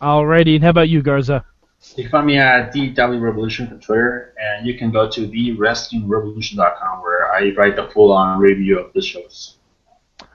Alrighty, 0.00 0.56
and 0.56 0.64
how 0.64 0.70
about 0.70 0.88
you, 0.88 1.02
Garza? 1.02 1.44
You 1.96 2.04
can 2.04 2.10
find 2.10 2.26
me 2.26 2.38
at 2.38 2.72
DW 2.74 3.20
Revolution 3.20 3.68
on 3.68 3.80
Twitter, 3.80 4.34
and 4.40 4.66
you 4.66 4.78
can 4.78 4.90
go 4.90 5.08
to 5.10 5.28
TheWrestlingRevolution.com 5.28 7.02
where 7.02 7.32
I 7.32 7.52
write 7.56 7.76
the 7.76 7.88
full-on 7.88 8.38
review 8.38 8.78
of 8.78 8.92
the 8.92 9.02
shows. 9.02 9.58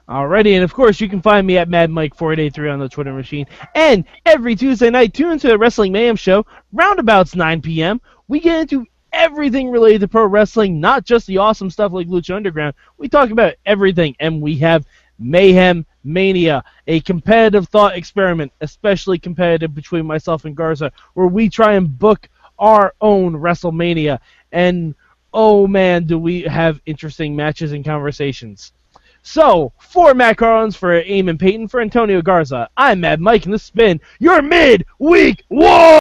Alrighty, 0.08 0.54
and 0.54 0.64
of 0.64 0.72
course 0.74 1.00
you 1.00 1.08
can 1.08 1.22
find 1.22 1.46
me 1.46 1.58
at 1.58 1.68
MadMike4883 1.68 2.72
on 2.72 2.80
the 2.80 2.88
Twitter 2.88 3.12
machine. 3.12 3.46
And 3.74 4.04
every 4.26 4.56
Tuesday 4.56 4.90
night, 4.90 5.14
tune 5.14 5.32
into 5.32 5.48
the 5.48 5.58
Wrestling 5.58 5.92
Mayhem 5.92 6.16
Show, 6.16 6.46
roundabouts 6.72 7.36
9 7.36 7.62
p.m. 7.62 8.00
We 8.26 8.40
get 8.40 8.60
into 8.60 8.86
everything 9.12 9.70
related 9.70 10.00
to 10.00 10.08
pro 10.08 10.26
wrestling, 10.26 10.80
not 10.80 11.04
just 11.04 11.26
the 11.26 11.38
awesome 11.38 11.70
stuff 11.70 11.92
like 11.92 12.08
Lucha 12.08 12.34
Underground. 12.34 12.74
We 12.96 13.08
talk 13.08 13.30
about 13.30 13.54
everything, 13.66 14.16
and 14.18 14.40
we 14.40 14.56
have 14.58 14.86
Mayhem 15.18 15.86
Mania, 16.04 16.64
a 16.86 17.00
competitive 17.00 17.68
thought 17.68 17.96
experiment, 17.96 18.52
especially 18.60 19.18
competitive 19.18 19.74
between 19.74 20.06
myself 20.06 20.44
and 20.44 20.56
Garza, 20.56 20.92
where 21.14 21.26
we 21.26 21.48
try 21.48 21.74
and 21.74 21.98
book 21.98 22.28
our 22.58 22.94
own 23.00 23.34
WrestleMania. 23.34 24.18
And 24.52 24.94
oh 25.32 25.66
man, 25.66 26.04
do 26.04 26.18
we 26.18 26.42
have 26.42 26.80
interesting 26.86 27.36
matches 27.36 27.72
and 27.72 27.84
conversations. 27.84 28.72
So, 29.22 29.72
for 29.78 30.14
Matt 30.14 30.38
Carlins, 30.38 30.76
for 30.76 31.02
Eamon 31.02 31.38
Payton, 31.38 31.68
for 31.68 31.80
Antonio 31.80 32.22
Garza, 32.22 32.70
I'm 32.76 33.00
Mad 33.00 33.20
Mike, 33.20 33.44
and 33.44 33.52
this 33.52 33.64
has 33.64 33.70
been 33.70 34.00
your 34.18 34.40
Midweek 34.40 35.44
War! 35.50 35.99